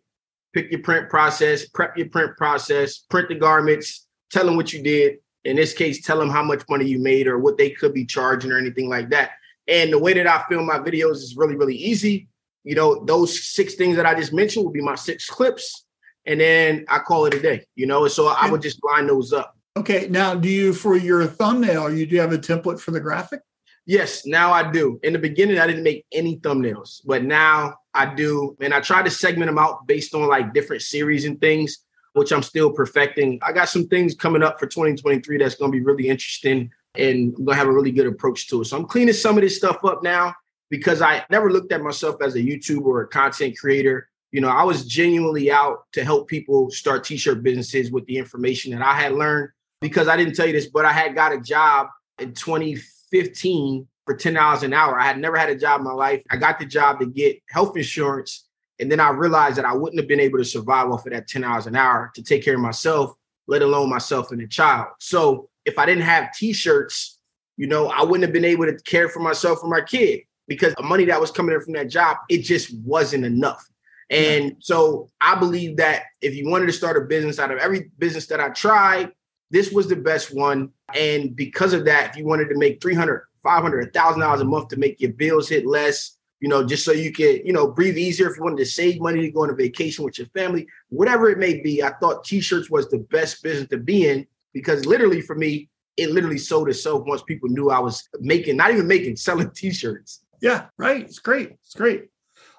pick 0.58 0.72
your 0.72 0.82
print 0.82 1.08
process, 1.08 1.66
prep 1.66 1.96
your 1.96 2.08
print 2.08 2.36
process, 2.36 2.98
print 2.98 3.28
the 3.28 3.34
garments, 3.34 4.06
tell 4.30 4.44
them 4.44 4.56
what 4.56 4.72
you 4.72 4.82
did. 4.82 5.18
In 5.44 5.56
this 5.56 5.72
case, 5.72 6.02
tell 6.04 6.18
them 6.18 6.30
how 6.30 6.42
much 6.42 6.64
money 6.68 6.84
you 6.84 6.98
made 6.98 7.28
or 7.28 7.38
what 7.38 7.56
they 7.56 7.70
could 7.70 7.94
be 7.94 8.04
charging 8.04 8.50
or 8.50 8.58
anything 8.58 8.88
like 8.88 9.10
that. 9.10 9.30
And 9.68 9.92
the 9.92 9.98
way 9.98 10.12
that 10.14 10.26
I 10.26 10.44
film 10.48 10.66
my 10.66 10.78
videos 10.78 11.16
is 11.16 11.36
really, 11.36 11.54
really 11.54 11.76
easy. 11.76 12.28
You 12.64 12.74
know, 12.74 13.04
those 13.04 13.44
six 13.54 13.74
things 13.74 13.96
that 13.96 14.04
I 14.04 14.14
just 14.14 14.32
mentioned 14.32 14.64
will 14.64 14.72
be 14.72 14.82
my 14.82 14.96
six 14.96 15.28
clips. 15.28 15.84
And 16.26 16.40
then 16.40 16.84
I 16.88 16.98
call 16.98 17.26
it 17.26 17.34
a 17.34 17.40
day, 17.40 17.64
you 17.76 17.86
know, 17.86 18.08
so 18.08 18.26
I 18.26 18.50
would 18.50 18.60
just 18.60 18.82
line 18.84 19.06
those 19.06 19.32
up. 19.32 19.56
Okay. 19.76 20.08
Now, 20.10 20.34
do 20.34 20.48
you, 20.48 20.74
for 20.74 20.96
your 20.96 21.26
thumbnail, 21.26 21.94
you 21.94 22.04
do 22.04 22.16
have 22.16 22.32
a 22.32 22.38
template 22.38 22.80
for 22.80 22.90
the 22.90 23.00
graphic? 23.00 23.40
Yes, 23.86 24.26
now 24.26 24.52
I 24.52 24.70
do. 24.70 24.98
In 25.02 25.14
the 25.14 25.18
beginning, 25.18 25.58
I 25.58 25.66
didn't 25.66 25.84
make 25.84 26.04
any 26.12 26.38
thumbnails, 26.40 27.00
but 27.06 27.24
now 27.24 27.77
I 27.98 28.14
do. 28.14 28.56
And 28.60 28.72
I 28.72 28.80
try 28.80 29.02
to 29.02 29.10
segment 29.10 29.48
them 29.48 29.58
out 29.58 29.86
based 29.86 30.14
on 30.14 30.28
like 30.28 30.54
different 30.54 30.82
series 30.82 31.24
and 31.24 31.40
things, 31.40 31.78
which 32.12 32.32
I'm 32.32 32.42
still 32.42 32.72
perfecting. 32.72 33.40
I 33.42 33.52
got 33.52 33.68
some 33.68 33.88
things 33.88 34.14
coming 34.14 34.42
up 34.42 34.60
for 34.60 34.66
2023 34.66 35.38
that's 35.38 35.56
going 35.56 35.72
to 35.72 35.76
be 35.76 35.84
really 35.84 36.08
interesting 36.08 36.70
and 36.94 37.34
I'm 37.36 37.44
going 37.44 37.54
to 37.54 37.58
have 37.58 37.68
a 37.68 37.72
really 37.72 37.90
good 37.90 38.06
approach 38.06 38.48
to 38.48 38.62
it. 38.62 38.66
So 38.66 38.76
I'm 38.76 38.86
cleaning 38.86 39.14
some 39.14 39.36
of 39.36 39.42
this 39.42 39.56
stuff 39.56 39.84
up 39.84 40.02
now 40.02 40.34
because 40.70 41.02
I 41.02 41.24
never 41.30 41.50
looked 41.50 41.72
at 41.72 41.82
myself 41.82 42.22
as 42.22 42.34
a 42.36 42.40
YouTuber 42.40 42.84
or 42.84 43.02
a 43.02 43.08
content 43.08 43.58
creator. 43.58 44.08
You 44.30 44.40
know, 44.40 44.48
I 44.48 44.62
was 44.62 44.86
genuinely 44.86 45.50
out 45.50 45.84
to 45.92 46.04
help 46.04 46.28
people 46.28 46.70
start 46.70 47.04
t 47.04 47.16
shirt 47.16 47.42
businesses 47.42 47.90
with 47.90 48.06
the 48.06 48.16
information 48.16 48.72
that 48.72 48.82
I 48.82 48.94
had 48.94 49.12
learned 49.12 49.50
because 49.80 50.06
I 50.06 50.16
didn't 50.16 50.34
tell 50.34 50.46
you 50.46 50.52
this, 50.52 50.66
but 50.66 50.84
I 50.84 50.92
had 50.92 51.14
got 51.14 51.32
a 51.32 51.40
job 51.40 51.88
in 52.18 52.34
2015 52.34 53.86
for 54.08 54.16
$10 54.16 54.62
an 54.62 54.72
hour. 54.72 54.98
I 54.98 55.04
had 55.04 55.18
never 55.18 55.36
had 55.36 55.50
a 55.50 55.54
job 55.54 55.80
in 55.80 55.84
my 55.84 55.92
life. 55.92 56.22
I 56.30 56.38
got 56.38 56.58
the 56.58 56.64
job 56.64 56.98
to 57.00 57.06
get 57.06 57.42
health 57.50 57.76
insurance. 57.76 58.48
And 58.80 58.90
then 58.90 59.00
I 59.00 59.10
realized 59.10 59.56
that 59.58 59.66
I 59.66 59.74
wouldn't 59.74 60.00
have 60.00 60.08
been 60.08 60.18
able 60.18 60.38
to 60.38 60.44
survive 60.44 60.88
off 60.90 61.04
of 61.04 61.12
that 61.12 61.28
10 61.28 61.44
hours 61.44 61.66
an 61.66 61.76
hour 61.76 62.10
to 62.14 62.22
take 62.22 62.42
care 62.42 62.54
of 62.54 62.60
myself, 62.60 63.14
let 63.46 63.60
alone 63.60 63.90
myself 63.90 64.30
and 64.30 64.40
the 64.40 64.46
child. 64.46 64.86
So 64.98 65.50
if 65.66 65.78
I 65.78 65.84
didn't 65.84 66.04
have 66.04 66.32
t-shirts, 66.32 67.18
you 67.58 67.66
know, 67.66 67.88
I 67.88 68.02
wouldn't 68.02 68.22
have 68.22 68.32
been 68.32 68.46
able 68.46 68.64
to 68.64 68.78
care 68.78 69.10
for 69.10 69.20
myself 69.20 69.58
or 69.62 69.68
my 69.68 69.82
kid 69.82 70.20
because 70.46 70.72
the 70.74 70.82
money 70.82 71.04
that 71.04 71.20
was 71.20 71.30
coming 71.30 71.54
in 71.54 71.60
from 71.60 71.74
that 71.74 71.90
job, 71.90 72.16
it 72.30 72.38
just 72.38 72.74
wasn't 72.78 73.26
enough. 73.26 73.62
And 74.08 74.56
so 74.60 75.10
I 75.20 75.34
believe 75.34 75.76
that 75.76 76.04
if 76.22 76.34
you 76.34 76.48
wanted 76.48 76.66
to 76.66 76.72
start 76.72 76.96
a 76.96 77.02
business 77.02 77.38
out 77.38 77.50
of 77.50 77.58
every 77.58 77.90
business 77.98 78.26
that 78.28 78.40
I 78.40 78.48
tried, 78.48 79.12
this 79.50 79.70
was 79.70 79.86
the 79.86 79.96
best 79.96 80.34
one. 80.34 80.70
And 80.94 81.36
because 81.36 81.74
of 81.74 81.84
that, 81.84 82.10
if 82.10 82.16
you 82.16 82.24
wanted 82.24 82.48
to 82.48 82.56
make 82.56 82.80
300, 82.80 83.27
500, 83.42 83.92
$1,000 83.92 84.40
a 84.40 84.44
month 84.44 84.68
to 84.68 84.76
make 84.76 85.00
your 85.00 85.12
bills 85.12 85.48
hit 85.48 85.66
less, 85.66 86.16
you 86.40 86.48
know, 86.48 86.64
just 86.64 86.84
so 86.84 86.92
you 86.92 87.12
could, 87.12 87.42
you 87.44 87.52
know, 87.52 87.70
breathe 87.70 87.98
easier 87.98 88.30
if 88.30 88.36
you 88.36 88.42
wanted 88.42 88.58
to 88.58 88.66
save 88.66 89.00
money 89.00 89.20
to 89.22 89.30
go 89.30 89.42
on 89.42 89.50
a 89.50 89.54
vacation 89.54 90.04
with 90.04 90.18
your 90.18 90.28
family, 90.28 90.66
whatever 90.88 91.28
it 91.28 91.38
may 91.38 91.60
be, 91.60 91.82
I 91.82 91.92
thought 91.94 92.24
t-shirts 92.24 92.70
was 92.70 92.88
the 92.88 92.98
best 92.98 93.42
business 93.42 93.68
to 93.70 93.78
be 93.78 94.08
in 94.08 94.26
because 94.52 94.86
literally 94.86 95.20
for 95.20 95.34
me, 95.34 95.68
it 95.96 96.10
literally 96.10 96.38
sold 96.38 96.68
itself 96.68 97.04
once 97.06 97.22
people 97.22 97.48
knew 97.48 97.70
I 97.70 97.80
was 97.80 98.08
making, 98.20 98.56
not 98.56 98.70
even 98.70 98.86
making, 98.86 99.16
selling 99.16 99.50
t-shirts. 99.50 100.20
Yeah, 100.40 100.66
right. 100.78 101.02
It's 101.02 101.18
great. 101.18 101.50
It's 101.64 101.74
great. 101.74 102.08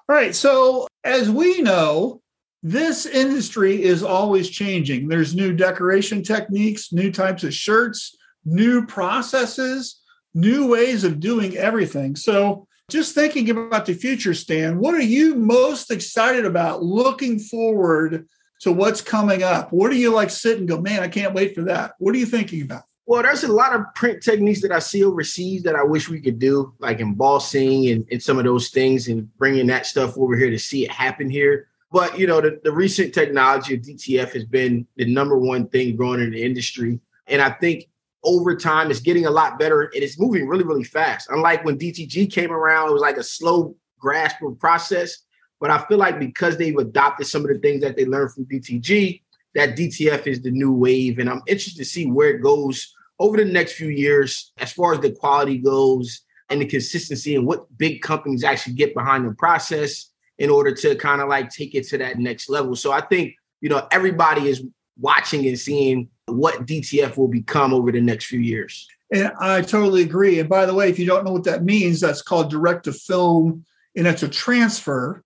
All 0.08 0.16
right. 0.16 0.34
So 0.34 0.86
as 1.04 1.30
we 1.30 1.62
know, 1.62 2.20
this 2.62 3.06
industry 3.06 3.82
is 3.82 4.02
always 4.02 4.50
changing. 4.50 5.08
There's 5.08 5.34
new 5.34 5.54
decoration 5.54 6.22
techniques, 6.22 6.92
new 6.92 7.10
types 7.10 7.42
of 7.42 7.54
shirts, 7.54 8.14
new 8.44 8.86
processes, 8.86 9.99
new 10.34 10.68
ways 10.68 11.04
of 11.04 11.20
doing 11.20 11.56
everything. 11.56 12.16
So 12.16 12.66
just 12.90 13.14
thinking 13.14 13.50
about 13.50 13.86
the 13.86 13.94
future, 13.94 14.34
Stan, 14.34 14.78
what 14.78 14.94
are 14.94 15.02
you 15.02 15.34
most 15.34 15.90
excited 15.90 16.44
about 16.44 16.82
looking 16.82 17.38
forward 17.38 18.26
to 18.62 18.72
what's 18.72 19.00
coming 19.00 19.42
up? 19.42 19.72
What 19.72 19.90
do 19.90 19.96
you 19.96 20.12
like 20.12 20.30
sit 20.30 20.58
and 20.58 20.68
go, 20.68 20.80
man, 20.80 21.02
I 21.02 21.08
can't 21.08 21.34
wait 21.34 21.54
for 21.54 21.62
that? 21.62 21.92
What 21.98 22.14
are 22.14 22.18
you 22.18 22.26
thinking 22.26 22.62
about? 22.62 22.82
Well, 23.06 23.22
there's 23.22 23.42
a 23.42 23.52
lot 23.52 23.74
of 23.74 23.82
print 23.96 24.22
techniques 24.22 24.62
that 24.62 24.70
I 24.70 24.78
see 24.78 25.02
overseas 25.02 25.64
that 25.64 25.74
I 25.74 25.82
wish 25.82 26.08
we 26.08 26.20
could 26.20 26.38
do, 26.38 26.74
like 26.78 27.00
embossing 27.00 27.88
and, 27.88 28.06
and 28.10 28.22
some 28.22 28.38
of 28.38 28.44
those 28.44 28.70
things, 28.70 29.08
and 29.08 29.36
bringing 29.36 29.66
that 29.66 29.86
stuff 29.86 30.16
over 30.16 30.36
here 30.36 30.50
to 30.50 30.58
see 30.58 30.84
it 30.84 30.92
happen 30.92 31.28
here. 31.28 31.66
But 31.90 32.18
you 32.18 32.28
know, 32.28 32.40
the, 32.40 32.60
the 32.62 32.70
recent 32.70 33.12
technology 33.12 33.74
of 33.74 33.80
DTF 33.80 34.32
has 34.34 34.44
been 34.44 34.86
the 34.96 35.06
number 35.06 35.36
one 35.36 35.68
thing 35.68 35.96
growing 35.96 36.20
in 36.20 36.30
the 36.30 36.42
industry, 36.42 37.00
and 37.26 37.42
I 37.42 37.50
think 37.50 37.88
over 38.22 38.54
time 38.56 38.90
it's 38.90 39.00
getting 39.00 39.26
a 39.26 39.30
lot 39.30 39.58
better 39.58 39.82
and 39.82 40.02
it's 40.02 40.18
moving 40.18 40.46
really, 40.46 40.64
really 40.64 40.84
fast. 40.84 41.28
Unlike 41.30 41.64
when 41.64 41.78
DTG 41.78 42.30
came 42.30 42.52
around, 42.52 42.88
it 42.88 42.92
was 42.92 43.02
like 43.02 43.16
a 43.16 43.22
slow 43.22 43.74
grasp 43.98 44.42
of 44.42 44.58
process. 44.58 45.18
But 45.60 45.70
I 45.70 45.78
feel 45.86 45.98
like 45.98 46.18
because 46.18 46.56
they've 46.56 46.76
adopted 46.76 47.26
some 47.26 47.42
of 47.42 47.48
the 47.48 47.58
things 47.58 47.82
that 47.82 47.96
they 47.96 48.06
learned 48.06 48.32
from 48.32 48.46
DTG, 48.46 49.22
that 49.54 49.76
DTF 49.76 50.26
is 50.26 50.42
the 50.42 50.50
new 50.50 50.72
wave. 50.72 51.18
And 51.18 51.28
I'm 51.28 51.42
interested 51.46 51.78
to 51.78 51.84
see 51.84 52.06
where 52.06 52.30
it 52.30 52.42
goes 52.42 52.94
over 53.18 53.36
the 53.36 53.44
next 53.44 53.72
few 53.72 53.88
years 53.88 54.52
as 54.58 54.72
far 54.72 54.94
as 54.94 55.00
the 55.00 55.12
quality 55.12 55.58
goes 55.58 56.22
and 56.48 56.60
the 56.60 56.66
consistency 56.66 57.36
and 57.36 57.46
what 57.46 57.66
big 57.76 58.02
companies 58.02 58.44
actually 58.44 58.74
get 58.74 58.94
behind 58.94 59.26
the 59.26 59.34
process 59.34 60.10
in 60.38 60.50
order 60.50 60.74
to 60.74 60.96
kind 60.96 61.20
of 61.20 61.28
like 61.28 61.50
take 61.50 61.74
it 61.74 61.86
to 61.88 61.98
that 61.98 62.18
next 62.18 62.48
level. 62.48 62.74
So 62.74 62.92
I 62.92 63.02
think, 63.02 63.34
you 63.60 63.68
know, 63.68 63.86
everybody 63.92 64.48
is 64.48 64.64
watching 64.98 65.46
and 65.46 65.58
seeing 65.58 66.08
what 66.34 66.66
DTF 66.66 67.16
will 67.16 67.28
become 67.28 67.72
over 67.72 67.92
the 67.92 68.00
next 68.00 68.26
few 68.26 68.40
years. 68.40 68.88
And 69.12 69.32
I 69.40 69.62
totally 69.62 70.02
agree. 70.02 70.38
And 70.38 70.48
by 70.48 70.66
the 70.66 70.74
way, 70.74 70.88
if 70.88 70.98
you 70.98 71.06
don't 71.06 71.24
know 71.24 71.32
what 71.32 71.44
that 71.44 71.64
means, 71.64 72.00
that's 72.00 72.22
called 72.22 72.50
direct 72.50 72.84
to 72.84 72.92
film 72.92 73.64
and 73.96 74.06
it's 74.06 74.22
a 74.22 74.28
transfer. 74.28 75.24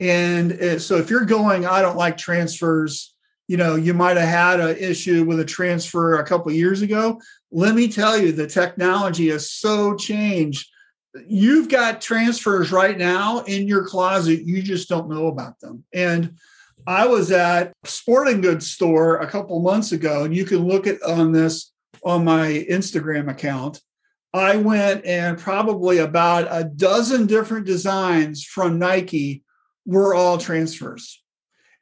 And 0.00 0.80
so 0.80 0.96
if 0.96 1.10
you're 1.10 1.24
going, 1.24 1.66
I 1.66 1.82
don't 1.82 1.96
like 1.96 2.16
transfers, 2.16 3.14
you 3.46 3.56
know, 3.56 3.76
you 3.76 3.94
might 3.94 4.16
have 4.16 4.28
had 4.28 4.60
an 4.60 4.76
issue 4.78 5.24
with 5.24 5.40
a 5.40 5.44
transfer 5.44 6.18
a 6.18 6.24
couple 6.24 6.50
years 6.52 6.82
ago. 6.82 7.20
Let 7.52 7.74
me 7.74 7.88
tell 7.88 8.16
you, 8.16 8.32
the 8.32 8.46
technology 8.46 9.28
has 9.28 9.50
so 9.50 9.94
changed. 9.94 10.68
You've 11.26 11.68
got 11.68 12.00
transfers 12.00 12.72
right 12.72 12.96
now 12.96 13.40
in 13.40 13.66
your 13.66 13.84
closet, 13.84 14.44
you 14.44 14.62
just 14.62 14.88
don't 14.88 15.10
know 15.10 15.26
about 15.26 15.58
them. 15.60 15.84
And 15.92 16.36
I 16.86 17.06
was 17.06 17.30
at 17.30 17.72
a 17.84 17.88
sporting 17.88 18.40
goods 18.40 18.70
store 18.70 19.18
a 19.18 19.26
couple 19.26 19.60
months 19.60 19.92
ago, 19.92 20.24
and 20.24 20.34
you 20.34 20.44
can 20.44 20.66
look 20.66 20.86
at 20.86 21.02
on 21.02 21.32
this 21.32 21.72
on 22.04 22.24
my 22.24 22.66
Instagram 22.70 23.30
account. 23.30 23.80
I 24.32 24.56
went 24.56 25.04
and 25.04 25.38
probably 25.38 25.98
about 25.98 26.46
a 26.50 26.64
dozen 26.64 27.26
different 27.26 27.66
designs 27.66 28.44
from 28.44 28.78
Nike 28.78 29.42
were 29.84 30.14
all 30.14 30.38
transfers. 30.38 31.22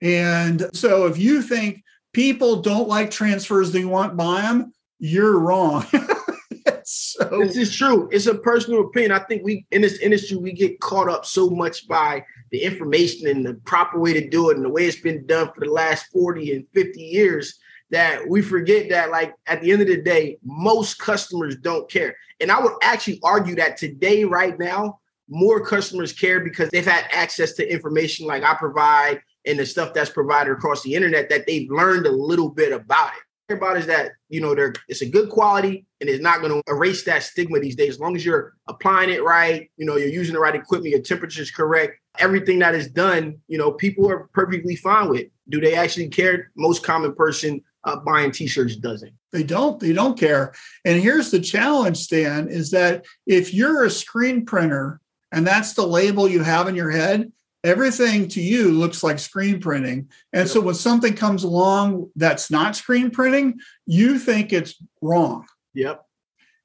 And 0.00 0.68
so 0.72 1.06
if 1.06 1.18
you 1.18 1.42
think 1.42 1.82
people 2.12 2.62
don't 2.62 2.88
like 2.88 3.10
transfers, 3.10 3.70
they 3.70 3.84
want 3.84 4.16
buy 4.16 4.42
them, 4.42 4.72
you're 4.98 5.38
wrong. 5.38 5.84
so 6.84 7.24
this 7.42 7.56
is 7.56 7.74
true. 7.74 8.08
It's 8.10 8.26
a 8.26 8.34
personal 8.34 8.80
opinion. 8.80 9.12
I 9.12 9.18
think 9.20 9.44
we 9.44 9.66
in 9.70 9.82
this 9.82 9.98
industry 9.98 10.38
we 10.38 10.52
get 10.52 10.80
caught 10.80 11.08
up 11.08 11.26
so 11.26 11.50
much 11.50 11.86
by 11.86 12.24
the 12.50 12.62
information 12.62 13.28
and 13.28 13.44
the 13.44 13.54
proper 13.54 13.98
way 13.98 14.12
to 14.12 14.28
do 14.28 14.50
it 14.50 14.56
and 14.56 14.64
the 14.64 14.70
way 14.70 14.86
it's 14.86 15.00
been 15.00 15.26
done 15.26 15.50
for 15.54 15.64
the 15.64 15.72
last 15.72 16.06
40 16.12 16.52
and 16.52 16.66
50 16.74 17.00
years 17.00 17.58
that 17.90 18.28
we 18.28 18.42
forget 18.42 18.90
that 18.90 19.10
like 19.10 19.34
at 19.46 19.60
the 19.60 19.72
end 19.72 19.80
of 19.82 19.88
the 19.88 20.02
day 20.02 20.38
most 20.44 20.98
customers 20.98 21.56
don't 21.56 21.90
care. 21.90 22.16
And 22.40 22.52
i 22.52 22.60
would 22.60 22.74
actually 22.82 23.20
argue 23.22 23.54
that 23.56 23.76
today 23.76 24.24
right 24.24 24.58
now 24.58 25.00
more 25.28 25.64
customers 25.64 26.12
care 26.12 26.40
because 26.40 26.70
they've 26.70 26.86
had 26.86 27.04
access 27.12 27.52
to 27.54 27.70
information 27.70 28.26
like 28.26 28.42
i 28.42 28.54
provide 28.54 29.20
and 29.48 29.58
the 29.58 29.66
stuff 29.66 29.94
that's 29.94 30.10
provided 30.10 30.52
across 30.52 30.82
the 30.82 30.94
internet 30.94 31.28
that 31.30 31.46
they've 31.46 31.70
learned 31.70 32.06
a 32.06 32.12
little 32.12 32.50
bit 32.50 32.72
about 32.72 33.12
it. 33.12 33.22
About 33.50 33.78
is 33.78 33.86
that 33.86 34.12
you 34.28 34.42
know 34.42 34.54
they're 34.54 34.74
it's 34.88 35.00
a 35.00 35.08
good 35.08 35.30
quality 35.30 35.86
and 36.02 36.10
it's 36.10 36.22
not 36.22 36.42
going 36.42 36.52
to 36.52 36.62
erase 36.70 37.04
that 37.04 37.22
stigma 37.22 37.58
these 37.58 37.76
days. 37.76 37.94
As 37.94 37.98
long 37.98 38.14
as 38.14 38.22
you're 38.22 38.52
applying 38.68 39.08
it 39.08 39.24
right 39.24 39.70
you 39.78 39.86
know 39.86 39.96
you're 39.96 40.10
using 40.10 40.34
the 40.34 40.38
right 40.38 40.54
equipment 40.54 40.92
your 40.92 41.00
temperature 41.00 41.40
is 41.40 41.50
correct 41.50 41.98
everything 42.18 42.58
that 42.58 42.74
is 42.74 42.88
done 42.88 43.38
you 43.48 43.58
know 43.58 43.72
people 43.72 44.10
are 44.10 44.28
perfectly 44.32 44.76
fine 44.76 45.08
with 45.08 45.26
do 45.48 45.60
they 45.60 45.74
actually 45.74 46.08
care 46.08 46.50
most 46.56 46.82
common 46.82 47.14
person 47.14 47.62
uh, 47.84 47.96
buying 48.00 48.30
t-shirts 48.30 48.76
doesn't 48.76 49.12
they 49.32 49.42
don't 49.42 49.80
they 49.80 49.92
don't 49.92 50.18
care 50.18 50.52
and 50.84 51.00
here's 51.00 51.30
the 51.30 51.40
challenge 51.40 51.96
stan 51.96 52.48
is 52.48 52.70
that 52.70 53.04
if 53.26 53.54
you're 53.54 53.84
a 53.84 53.90
screen 53.90 54.44
printer 54.44 55.00
and 55.32 55.46
that's 55.46 55.74
the 55.74 55.86
label 55.86 56.28
you 56.28 56.42
have 56.42 56.68
in 56.68 56.74
your 56.74 56.90
head 56.90 57.30
everything 57.64 58.28
to 58.28 58.40
you 58.40 58.70
looks 58.70 59.02
like 59.02 59.18
screen 59.18 59.60
printing. 59.60 60.08
And 60.32 60.46
yep. 60.46 60.48
so 60.48 60.60
when 60.60 60.74
something 60.74 61.14
comes 61.14 61.44
along 61.44 62.10
that's 62.16 62.50
not 62.50 62.76
screen 62.76 63.10
printing, 63.10 63.58
you 63.86 64.18
think 64.18 64.52
it's 64.52 64.74
wrong. 65.02 65.46
Yep. 65.74 66.04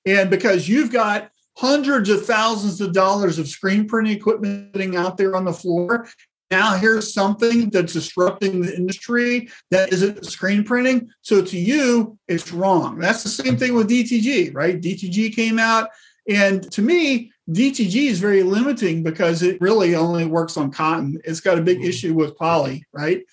And 0.05 0.29
because 0.29 0.67
you've 0.67 0.91
got 0.91 1.31
hundreds 1.57 2.09
of 2.09 2.25
thousands 2.25 2.81
of 2.81 2.93
dollars 2.93 3.39
of 3.39 3.47
screen 3.47 3.87
printing 3.87 4.15
equipment 4.15 4.95
out 4.95 5.17
there 5.17 5.35
on 5.35 5.45
the 5.45 5.53
floor. 5.53 6.07
Now 6.51 6.75
here's 6.75 7.13
something 7.13 7.69
that's 7.69 7.93
disrupting 7.93 8.61
the 8.61 8.75
industry 8.75 9.49
that 9.71 9.91
isn't 9.91 10.25
screen 10.25 10.63
printing. 10.63 11.09
So 11.21 11.43
to 11.43 11.57
you, 11.57 12.17
it's 12.27 12.51
wrong. 12.51 12.99
That's 12.99 13.23
the 13.23 13.29
same 13.29 13.57
thing 13.57 13.73
with 13.73 13.89
DTG, 13.89 14.53
right? 14.53 14.79
DTG 14.79 15.35
came 15.35 15.57
out. 15.57 15.89
And 16.29 16.71
to 16.71 16.81
me, 16.81 17.31
DTG 17.49 18.07
is 18.07 18.19
very 18.19 18.43
limiting 18.43 19.03
because 19.03 19.41
it 19.41 19.59
really 19.59 19.95
only 19.95 20.25
works 20.25 20.55
on 20.55 20.71
cotton. 20.71 21.19
It's 21.25 21.41
got 21.41 21.57
a 21.57 21.61
big 21.61 21.79
mm-hmm. 21.79 21.87
issue 21.87 22.13
with 22.13 22.37
poly, 22.37 22.85
right? 22.93 23.23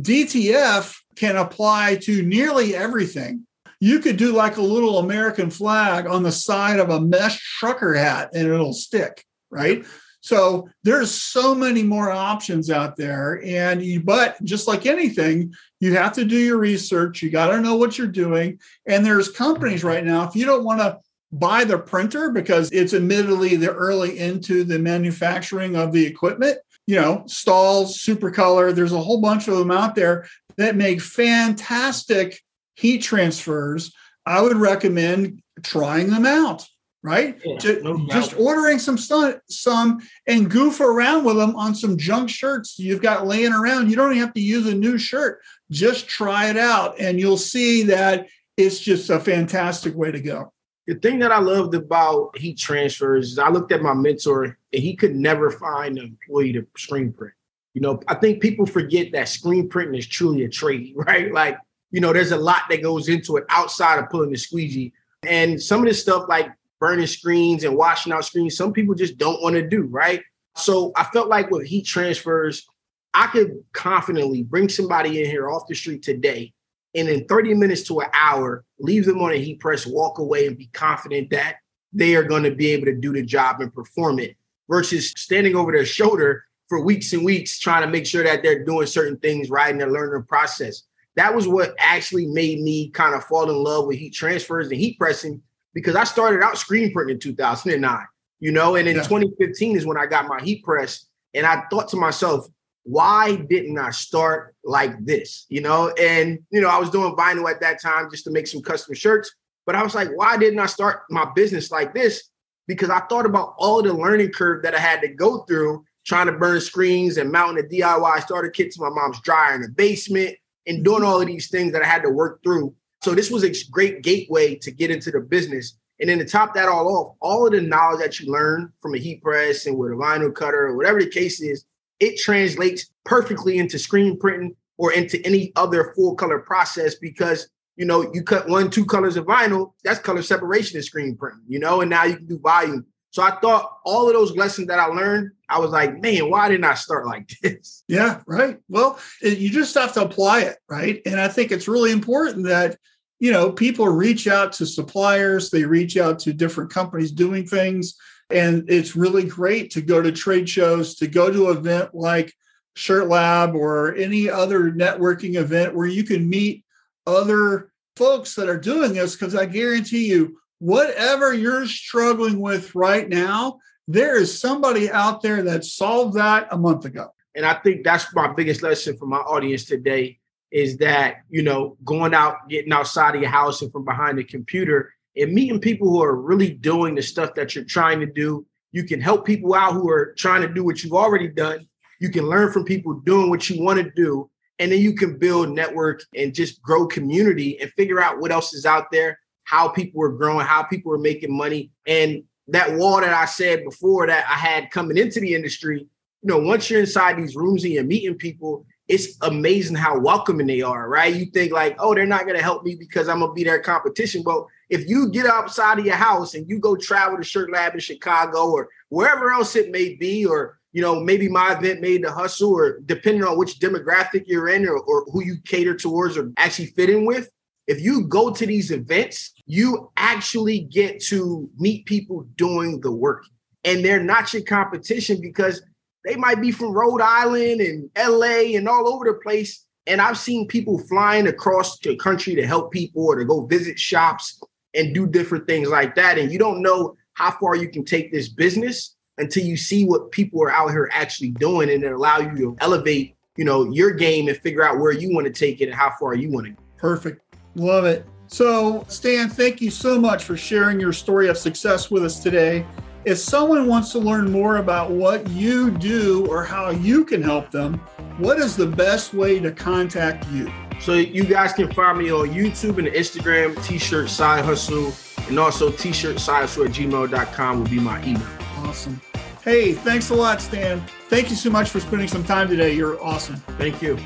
DTF 0.00 0.96
can 1.16 1.36
apply 1.36 1.96
to 2.02 2.22
nearly 2.22 2.74
everything. 2.74 3.44
You 3.80 4.00
could 4.00 4.16
do 4.16 4.32
like 4.32 4.56
a 4.56 4.62
little 4.62 4.98
American 4.98 5.50
flag 5.50 6.06
on 6.06 6.22
the 6.22 6.32
side 6.32 6.80
of 6.80 6.90
a 6.90 7.00
mesh 7.00 7.40
trucker 7.58 7.94
hat 7.94 8.30
and 8.34 8.48
it'll 8.48 8.72
stick, 8.72 9.24
right? 9.50 9.84
So 10.20 10.68
there's 10.82 11.10
so 11.10 11.54
many 11.54 11.82
more 11.82 12.10
options 12.10 12.70
out 12.70 12.96
there. 12.96 13.40
And 13.44 13.82
you, 13.82 14.00
but 14.00 14.42
just 14.44 14.66
like 14.66 14.84
anything, 14.84 15.54
you 15.80 15.94
have 15.94 16.12
to 16.14 16.24
do 16.24 16.36
your 16.36 16.58
research. 16.58 17.22
You 17.22 17.30
got 17.30 17.48
to 17.48 17.60
know 17.60 17.76
what 17.76 17.96
you're 17.96 18.08
doing. 18.08 18.58
And 18.86 19.06
there's 19.06 19.30
companies 19.30 19.84
right 19.84 20.04
now, 20.04 20.28
if 20.28 20.34
you 20.34 20.44
don't 20.44 20.64
want 20.64 20.80
to 20.80 20.98
buy 21.30 21.64
the 21.64 21.78
printer 21.78 22.30
because 22.30 22.70
it's 22.72 22.94
admittedly 22.94 23.56
the 23.56 23.72
early 23.72 24.18
into 24.18 24.64
the 24.64 24.78
manufacturing 24.78 25.76
of 25.76 25.92
the 25.92 26.04
equipment, 26.04 26.58
you 26.86 26.96
know, 26.96 27.22
Stahls, 27.26 27.98
Supacolor, 27.98 28.74
there's 28.74 28.92
a 28.92 29.00
whole 29.00 29.20
bunch 29.20 29.46
of 29.46 29.56
them 29.56 29.70
out 29.70 29.94
there 29.94 30.26
that 30.56 30.74
make 30.74 31.00
fantastic 31.00 32.40
heat 32.78 32.98
transfers. 32.98 33.92
I 34.24 34.40
would 34.40 34.56
recommend 34.56 35.42
trying 35.62 36.10
them 36.10 36.26
out 36.26 36.66
right? 37.02 37.38
Yeah, 37.44 37.58
just, 37.58 37.82
no 37.82 38.06
just 38.08 38.36
ordering 38.38 38.78
some 38.78 38.98
some 38.98 40.00
and 40.26 40.50
goof 40.50 40.80
around 40.80 41.24
with 41.24 41.36
them 41.36 41.54
on 41.56 41.74
some 41.74 41.96
junk 41.96 42.28
shirts 42.28 42.78
you've 42.78 43.02
got 43.02 43.26
laying 43.26 43.52
around. 43.52 43.88
You 43.90 43.96
don't 43.96 44.12
even 44.12 44.24
have 44.24 44.34
to 44.34 44.40
use 44.40 44.66
a 44.66 44.74
new 44.74 44.98
shirt. 44.98 45.40
Just 45.70 46.08
try 46.08 46.50
it 46.50 46.56
out, 46.56 46.98
and 46.98 47.20
you'll 47.20 47.36
see 47.36 47.84
that 47.84 48.26
it's 48.56 48.80
just 48.80 49.10
a 49.10 49.20
fantastic 49.20 49.94
way 49.94 50.10
to 50.10 50.20
go. 50.20 50.52
The 50.86 50.94
thing 50.94 51.18
that 51.20 51.32
I 51.32 51.38
loved 51.38 51.74
about 51.74 52.36
heat 52.36 52.58
transfers 52.58 53.32
is 53.32 53.38
I 53.38 53.50
looked 53.50 53.72
at 53.72 53.82
my 53.82 53.94
mentor 53.94 54.44
and 54.44 54.82
he 54.82 54.96
could 54.96 55.14
never 55.14 55.50
find 55.50 55.98
an 55.98 56.04
employee 56.04 56.54
to 56.54 56.66
screen 56.76 57.12
print. 57.12 57.34
You 57.74 57.82
know, 57.82 58.00
I 58.08 58.14
think 58.14 58.40
people 58.40 58.64
forget 58.64 59.12
that 59.12 59.28
screen 59.28 59.68
printing 59.68 59.96
is 59.96 60.06
truly 60.06 60.44
a 60.44 60.48
trade, 60.48 60.94
right? 60.96 61.32
Like, 61.32 61.58
you 61.90 62.00
know, 62.00 62.12
there's 62.12 62.32
a 62.32 62.36
lot 62.36 62.62
that 62.70 62.82
goes 62.82 63.08
into 63.08 63.36
it 63.36 63.44
outside 63.48 63.98
of 63.98 64.10
pulling 64.10 64.30
the 64.30 64.36
squeegee. 64.36 64.92
And 65.26 65.60
some 65.60 65.80
of 65.80 65.86
this 65.86 66.00
stuff, 66.00 66.24
like 66.28 66.50
burning 66.80 67.06
screens 67.06 67.64
and 67.64 67.76
washing 67.76 68.12
out 68.12 68.24
screens, 68.24 68.56
some 68.56 68.72
people 68.72 68.94
just 68.94 69.18
don't 69.18 69.42
want 69.42 69.54
to 69.56 69.66
do, 69.66 69.82
right? 69.82 70.22
So 70.56 70.92
I 70.96 71.04
felt 71.04 71.28
like 71.28 71.50
with 71.50 71.66
heat 71.66 71.86
transfers, 71.86 72.66
I 73.14 73.26
could 73.28 73.62
confidently 73.72 74.42
bring 74.42 74.68
somebody 74.68 75.22
in 75.22 75.30
here 75.30 75.50
off 75.50 75.66
the 75.68 75.74
street 75.74 76.02
today 76.02 76.52
and 76.94 77.08
in 77.08 77.26
30 77.26 77.54
minutes 77.54 77.82
to 77.84 78.00
an 78.00 78.08
hour, 78.12 78.64
leave 78.78 79.04
them 79.04 79.20
on 79.20 79.32
a 79.32 79.36
heat 79.36 79.60
press, 79.60 79.86
walk 79.86 80.18
away 80.18 80.46
and 80.46 80.56
be 80.56 80.66
confident 80.72 81.30
that 81.30 81.56
they 81.92 82.16
are 82.16 82.22
going 82.22 82.42
to 82.42 82.54
be 82.54 82.68
able 82.70 82.86
to 82.86 82.94
do 82.94 83.12
the 83.12 83.22
job 83.22 83.60
and 83.60 83.72
perform 83.72 84.18
it 84.18 84.36
versus 84.68 85.12
standing 85.16 85.56
over 85.56 85.72
their 85.72 85.86
shoulder 85.86 86.44
for 86.68 86.84
weeks 86.84 87.12
and 87.12 87.24
weeks 87.24 87.58
trying 87.58 87.82
to 87.82 87.88
make 87.88 88.06
sure 88.06 88.24
that 88.24 88.42
they're 88.42 88.64
doing 88.64 88.86
certain 88.86 89.16
things 89.18 89.48
right 89.48 89.70
in 89.70 89.78
their 89.78 89.90
learning 89.90 90.24
process. 90.24 90.82
That 91.18 91.34
was 91.34 91.48
what 91.48 91.74
actually 91.80 92.26
made 92.26 92.60
me 92.60 92.90
kind 92.90 93.12
of 93.12 93.24
fall 93.24 93.50
in 93.50 93.56
love 93.56 93.88
with 93.88 93.98
heat 93.98 94.14
transfers 94.14 94.68
and 94.68 94.78
heat 94.78 94.96
pressing 95.00 95.42
because 95.74 95.96
I 95.96 96.04
started 96.04 96.44
out 96.44 96.56
screen 96.56 96.92
printing 96.92 97.16
in 97.16 97.20
2009, 97.20 98.06
you 98.38 98.52
know, 98.52 98.76
and 98.76 98.86
in 98.86 98.94
yeah. 98.94 99.02
2015 99.02 99.76
is 99.76 99.84
when 99.84 99.96
I 99.96 100.06
got 100.06 100.28
my 100.28 100.40
heat 100.40 100.62
press. 100.62 101.06
And 101.34 101.44
I 101.44 101.64
thought 101.70 101.88
to 101.88 101.96
myself, 101.96 102.46
why 102.84 103.34
didn't 103.34 103.78
I 103.78 103.90
start 103.90 104.54
like 104.62 105.04
this? 105.04 105.46
You 105.48 105.60
know, 105.60 105.92
and 106.00 106.38
you 106.50 106.60
know, 106.60 106.68
I 106.68 106.78
was 106.78 106.88
doing 106.88 107.16
vinyl 107.16 107.50
at 107.50 107.60
that 107.62 107.82
time 107.82 108.08
just 108.12 108.22
to 108.22 108.30
make 108.30 108.46
some 108.46 108.62
custom 108.62 108.94
shirts. 108.94 109.34
But 109.66 109.74
I 109.74 109.82
was 109.82 109.96
like, 109.96 110.10
why 110.14 110.36
didn't 110.36 110.60
I 110.60 110.66
start 110.66 111.00
my 111.10 111.28
business 111.34 111.72
like 111.72 111.94
this? 111.94 112.30
Because 112.68 112.90
I 112.90 113.00
thought 113.00 113.26
about 113.26 113.54
all 113.58 113.82
the 113.82 113.92
learning 113.92 114.30
curve 114.30 114.62
that 114.62 114.76
I 114.76 114.78
had 114.78 115.00
to 115.00 115.08
go 115.08 115.40
through 115.46 115.84
trying 116.06 116.26
to 116.26 116.32
burn 116.32 116.60
screens 116.60 117.16
and 117.16 117.32
mounting 117.32 117.64
a 117.64 117.68
DIY 117.68 118.22
starter 118.22 118.50
kit 118.50 118.70
to 118.70 118.82
my 118.82 118.88
mom's 118.88 119.20
dryer 119.22 119.56
in 119.56 119.62
the 119.62 119.68
basement 119.68 120.36
and 120.68 120.84
doing 120.84 121.02
all 121.02 121.20
of 121.20 121.26
these 121.26 121.48
things 121.48 121.72
that 121.72 121.82
I 121.82 121.86
had 121.86 122.02
to 122.02 122.10
work 122.10 122.42
through 122.44 122.74
so 123.00 123.14
this 123.14 123.30
was 123.30 123.44
a 123.44 123.70
great 123.70 124.02
gateway 124.02 124.56
to 124.56 124.70
get 124.70 124.90
into 124.90 125.10
the 125.10 125.20
business. 125.20 125.76
And 126.00 126.08
then 126.08 126.18
to 126.18 126.24
top 126.24 126.54
that 126.54 126.68
all 126.68 126.88
off, 126.88 127.16
all 127.20 127.46
of 127.46 127.52
the 127.52 127.60
knowledge 127.60 128.00
that 128.00 128.20
you 128.20 128.30
learn 128.30 128.72
from 128.80 128.94
a 128.94 128.98
heat 128.98 129.22
press 129.22 129.66
and 129.66 129.76
with 129.76 129.92
a 129.92 129.94
vinyl 129.94 130.34
cutter 130.34 130.68
or 130.68 130.76
whatever 130.76 131.00
the 131.00 131.08
case 131.08 131.40
is, 131.40 131.64
it 131.98 132.18
translates 132.18 132.90
perfectly 133.04 133.58
into 133.58 133.78
screen 133.78 134.18
printing 134.18 134.54
or 134.76 134.92
into 134.92 135.24
any 135.26 135.52
other 135.56 135.92
full 135.96 136.14
color 136.14 136.38
process 136.38 136.94
because 136.94 137.48
you 137.76 137.84
know 137.84 138.12
you 138.14 138.22
cut 138.22 138.48
one 138.48 138.70
two 138.70 138.84
colors 138.84 139.16
of 139.16 139.24
vinyl 139.24 139.72
that's 139.82 139.98
color 139.98 140.22
separation 140.22 140.76
in 140.76 140.82
screen 140.82 141.16
printing 141.16 141.42
you 141.48 141.58
know 141.58 141.80
and 141.80 141.90
now 141.90 142.04
you 142.04 142.16
can 142.16 142.26
do 142.26 142.38
volume 142.38 142.86
so 143.18 143.24
i 143.24 143.38
thought 143.40 143.78
all 143.84 144.06
of 144.06 144.14
those 144.14 144.36
lessons 144.36 144.68
that 144.68 144.78
i 144.78 144.86
learned 144.86 145.30
i 145.48 145.58
was 145.58 145.70
like 145.70 146.00
man 146.00 146.30
why 146.30 146.48
didn't 146.48 146.64
i 146.64 146.74
start 146.74 147.06
like 147.06 147.28
this 147.42 147.84
yeah 147.88 148.20
right 148.26 148.58
well 148.68 148.98
you 149.20 149.50
just 149.50 149.74
have 149.74 149.92
to 149.92 150.02
apply 150.02 150.42
it 150.42 150.56
right 150.68 151.02
and 151.04 151.20
i 151.20 151.28
think 151.28 151.50
it's 151.50 151.68
really 151.68 151.92
important 151.92 152.44
that 152.44 152.78
you 153.20 153.32
know, 153.32 153.50
people 153.50 153.88
reach 153.88 154.28
out 154.28 154.52
to 154.54 154.66
suppliers, 154.66 155.50
they 155.50 155.64
reach 155.64 155.96
out 155.96 156.18
to 156.20 156.32
different 156.32 156.70
companies 156.70 157.10
doing 157.10 157.46
things. 157.46 157.96
And 158.30 158.64
it's 158.68 158.94
really 158.94 159.24
great 159.24 159.70
to 159.72 159.80
go 159.80 160.00
to 160.00 160.12
trade 160.12 160.48
shows, 160.48 160.94
to 160.96 161.06
go 161.06 161.32
to 161.32 161.50
an 161.50 161.56
event 161.56 161.94
like 161.94 162.32
Shirt 162.76 163.08
Lab 163.08 163.54
or 163.54 163.94
any 163.96 164.28
other 164.28 164.70
networking 164.70 165.34
event 165.34 165.74
where 165.74 165.86
you 165.86 166.04
can 166.04 166.28
meet 166.28 166.64
other 167.06 167.72
folks 167.96 168.34
that 168.36 168.48
are 168.48 168.60
doing 168.60 168.92
this. 168.92 169.16
Because 169.16 169.34
I 169.34 169.46
guarantee 169.46 170.06
you, 170.06 170.38
whatever 170.58 171.32
you're 171.32 171.66
struggling 171.66 172.40
with 172.40 172.74
right 172.74 173.08
now, 173.08 173.58
there 173.86 174.16
is 174.20 174.38
somebody 174.38 174.90
out 174.90 175.22
there 175.22 175.42
that 175.42 175.64
solved 175.64 176.16
that 176.16 176.48
a 176.50 176.58
month 176.58 176.84
ago. 176.84 177.08
And 177.34 177.46
I 177.46 177.54
think 177.54 177.84
that's 177.84 178.14
my 178.14 178.32
biggest 178.32 178.62
lesson 178.62 178.96
for 178.96 179.06
my 179.06 179.18
audience 179.18 179.64
today 179.64 180.18
is 180.50 180.78
that 180.78 181.18
you 181.28 181.42
know 181.42 181.76
going 181.84 182.14
out 182.14 182.48
getting 182.48 182.72
outside 182.72 183.14
of 183.14 183.20
your 183.20 183.30
house 183.30 183.60
and 183.60 183.70
from 183.70 183.84
behind 183.84 184.18
the 184.18 184.24
computer 184.24 184.92
and 185.14 185.32
meeting 185.32 185.60
people 185.60 185.88
who 185.88 186.02
are 186.02 186.16
really 186.16 186.50
doing 186.50 186.94
the 186.94 187.02
stuff 187.02 187.34
that 187.34 187.54
you're 187.54 187.64
trying 187.64 188.00
to 188.00 188.06
do. 188.06 188.46
You 188.72 188.84
can 188.84 189.00
help 189.00 189.26
people 189.26 189.54
out 189.54 189.72
who 189.72 189.88
are 189.90 190.14
trying 190.16 190.42
to 190.42 190.48
do 190.48 190.64
what 190.64 190.82
you've 190.82 190.92
already 190.92 191.28
done. 191.28 191.66
You 192.00 192.10
can 192.10 192.24
learn 192.26 192.52
from 192.52 192.64
people 192.64 192.94
doing 192.94 193.30
what 193.30 193.48
you 193.48 193.62
want 193.62 193.80
to 193.82 193.90
do. 193.90 194.30
And 194.58 194.72
then 194.72 194.80
you 194.80 194.94
can 194.94 195.18
build 195.18 195.50
network 195.50 196.02
and 196.14 196.34
just 196.34 196.60
grow 196.62 196.86
community 196.86 197.60
and 197.60 197.70
figure 197.72 198.00
out 198.00 198.20
what 198.20 198.32
else 198.32 198.52
is 198.52 198.66
out 198.66 198.86
there 198.90 199.18
how 199.48 199.68
people 199.68 199.98
were 199.98 200.12
growing 200.12 200.44
how 200.44 200.62
people 200.62 200.90
were 200.90 200.98
making 200.98 201.36
money 201.36 201.70
and 201.86 202.22
that 202.48 202.72
wall 202.74 203.00
that 203.00 203.12
i 203.12 203.24
said 203.24 203.64
before 203.64 204.06
that 204.06 204.24
i 204.28 204.34
had 204.34 204.70
coming 204.70 204.96
into 204.96 205.20
the 205.20 205.34
industry 205.34 205.80
you 205.80 206.28
know 206.28 206.38
once 206.38 206.68
you're 206.68 206.80
inside 206.80 207.16
these 207.16 207.36
rooms 207.36 207.64
and 207.64 207.72
you're 207.72 207.84
meeting 207.84 208.14
people 208.14 208.66
it's 208.88 209.18
amazing 209.20 209.76
how 209.76 209.98
welcoming 209.98 210.46
they 210.46 210.62
are, 210.62 210.88
right? 210.88 211.14
You 211.14 211.26
think 211.26 211.52
like, 211.52 211.76
oh, 211.78 211.94
they're 211.94 212.06
not 212.06 212.26
gonna 212.26 212.42
help 212.42 212.64
me 212.64 212.74
because 212.74 213.06
I'm 213.06 213.20
gonna 213.20 213.34
be 213.34 213.44
their 213.44 213.60
competition. 213.60 214.22
But 214.22 214.46
if 214.70 214.88
you 214.88 215.10
get 215.10 215.26
outside 215.26 215.78
of 215.78 215.84
your 215.84 215.94
house 215.94 216.34
and 216.34 216.48
you 216.48 216.58
go 216.58 216.74
travel 216.74 217.18
to 217.18 217.22
Shirt 217.22 217.52
Lab 217.52 217.74
in 217.74 217.80
Chicago 217.80 218.50
or 218.50 218.68
wherever 218.88 219.30
else 219.30 219.56
it 219.56 219.70
may 219.70 219.94
be, 219.94 220.24
or 220.24 220.58
you 220.72 220.80
know, 220.80 221.00
maybe 221.00 221.28
my 221.28 221.56
event 221.56 221.80
made 221.82 222.02
the 222.02 222.10
hustle, 222.10 222.52
or 222.52 222.80
depending 222.80 223.24
on 223.24 223.36
which 223.36 223.58
demographic 223.58 224.24
you're 224.26 224.48
in 224.48 224.66
or, 224.66 224.78
or 224.78 225.04
who 225.12 225.22
you 225.22 225.36
cater 225.44 225.74
towards 225.74 226.16
or 226.16 226.32
actually 226.38 226.66
fit 226.66 226.90
in 226.90 227.04
with, 227.04 227.30
if 227.66 227.80
you 227.82 228.06
go 228.06 228.32
to 228.32 228.46
these 228.46 228.70
events, 228.70 229.34
you 229.48 229.90
actually 229.96 230.60
get 230.60 231.02
to 231.02 231.50
meet 231.58 231.86
people 231.86 232.28
doing 232.36 232.80
the 232.80 232.92
work. 232.92 233.24
And 233.64 233.84
they're 233.84 234.04
not 234.04 234.32
your 234.32 234.42
competition 234.42 235.20
because 235.20 235.62
they 236.04 236.16
might 236.16 236.40
be 236.40 236.52
from 236.52 236.72
Rhode 236.72 237.00
Island 237.00 237.60
and 237.60 237.90
LA 237.98 238.56
and 238.56 238.68
all 238.68 238.86
over 238.88 239.06
the 239.06 239.14
place. 239.14 239.64
And 239.86 240.02
I've 240.02 240.18
seen 240.18 240.46
people 240.46 240.78
flying 240.78 241.26
across 241.26 241.78
the 241.78 241.96
country 241.96 242.34
to 242.34 242.46
help 242.46 242.70
people 242.70 243.06
or 243.06 243.16
to 243.16 243.24
go 243.24 243.46
visit 243.46 243.78
shops 243.78 244.38
and 244.74 244.94
do 244.94 245.06
different 245.06 245.46
things 245.46 245.70
like 245.70 245.94
that. 245.94 246.18
And 246.18 246.30
you 246.30 246.38
don't 246.38 246.60
know 246.60 246.94
how 247.14 247.30
far 247.30 247.56
you 247.56 247.70
can 247.70 247.86
take 247.86 248.12
this 248.12 248.28
business 248.28 248.96
until 249.16 249.44
you 249.44 249.56
see 249.56 249.86
what 249.86 250.12
people 250.12 250.42
are 250.42 250.52
out 250.52 250.70
here 250.70 250.90
actually 250.92 251.30
doing 251.30 251.70
and 251.70 251.82
it 251.82 251.92
allow 251.92 252.18
you 252.18 252.36
to 252.36 252.56
elevate, 252.60 253.16
you 253.36 253.46
know, 253.46 253.64
your 253.72 253.92
game 253.92 254.28
and 254.28 254.36
figure 254.36 254.62
out 254.62 254.78
where 254.78 254.92
you 254.92 255.12
want 255.14 255.26
to 255.26 255.32
take 255.32 255.62
it 255.62 255.66
and 255.66 255.74
how 255.74 255.90
far 255.98 256.14
you 256.14 256.30
want 256.30 256.46
to 256.46 256.52
go. 256.52 256.62
Perfect. 256.76 257.22
Love 257.54 257.86
it. 257.86 258.06
So, 258.28 258.84
Stan, 258.88 259.30
thank 259.30 259.60
you 259.62 259.70
so 259.70 259.98
much 259.98 260.24
for 260.24 260.36
sharing 260.36 260.78
your 260.78 260.92
story 260.92 261.28
of 261.28 261.38
success 261.38 261.90
with 261.90 262.04
us 262.04 262.20
today. 262.20 262.64
If 263.06 263.18
someone 263.18 263.66
wants 263.66 263.90
to 263.92 263.98
learn 263.98 264.30
more 264.30 264.58
about 264.58 264.90
what 264.90 265.26
you 265.30 265.70
do 265.70 266.26
or 266.26 266.44
how 266.44 266.70
you 266.70 267.06
can 267.06 267.22
help 267.22 267.50
them, 267.50 267.74
what 268.18 268.38
is 268.38 268.54
the 268.54 268.66
best 268.66 269.14
way 269.14 269.40
to 269.40 269.50
contact 269.50 270.28
you? 270.28 270.52
So 270.78 270.92
you 270.92 271.24
guys 271.24 271.54
can 271.54 271.72
find 271.72 271.98
me 271.98 272.12
on 272.12 272.28
YouTube 272.28 272.78
and 272.78 272.86
Instagram, 272.88 273.60
T-shirt 273.64 274.10
side 274.10 274.44
hustle, 274.44 274.92
and 275.28 275.38
also 275.38 275.70
t-shirt 275.70 276.20
side 276.20 276.42
hustle 276.42 276.64
at 276.64 276.72
gmail.com 276.72 277.58
will 277.58 277.68
be 277.68 277.80
my 277.80 278.02
email. 278.04 278.28
Awesome. 278.58 279.00
Hey, 279.42 279.72
thanks 279.72 280.10
a 280.10 280.14
lot, 280.14 280.42
Stan. 280.42 280.82
Thank 281.08 281.30
you 281.30 281.36
so 281.36 281.48
much 281.48 281.70
for 281.70 281.80
spending 281.80 282.08
some 282.08 282.24
time 282.24 282.48
today. 282.48 282.74
You're 282.74 283.02
awesome. 283.02 283.36
Thank 283.56 283.80
you. 283.80 283.98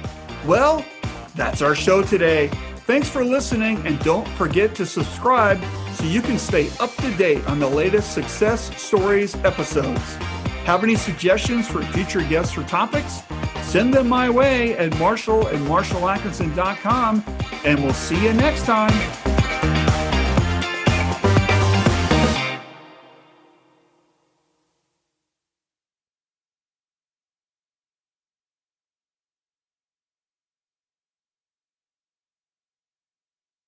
Well, 0.46 0.84
that's 1.34 1.60
our 1.60 1.74
show 1.74 2.02
today. 2.02 2.50
Thanks 2.84 3.08
for 3.08 3.24
listening, 3.24 3.84
and 3.86 3.98
don't 4.00 4.26
forget 4.30 4.74
to 4.74 4.84
subscribe 4.86 5.62
so 5.94 6.04
you 6.04 6.20
can 6.20 6.38
stay 6.38 6.68
up 6.80 6.92
to 6.96 7.16
date 7.16 7.46
on 7.46 7.60
the 7.60 7.68
latest 7.68 8.12
success 8.12 8.76
stories 8.80 9.36
episodes. 9.44 10.14
Have 10.64 10.82
any 10.82 10.96
suggestions 10.96 11.68
for 11.68 11.82
future 11.82 12.22
guests 12.22 12.56
or 12.58 12.64
topics? 12.64 13.22
Send 13.62 13.94
them 13.94 14.08
my 14.08 14.28
way 14.28 14.76
at 14.76 14.96
marshall 14.98 15.46
and 15.46 15.64
marshallatkinson.com, 15.66 17.24
and 17.64 17.82
we'll 17.82 17.92
see 17.92 18.22
you 18.22 18.32
next 18.32 18.64
time. 18.64 19.41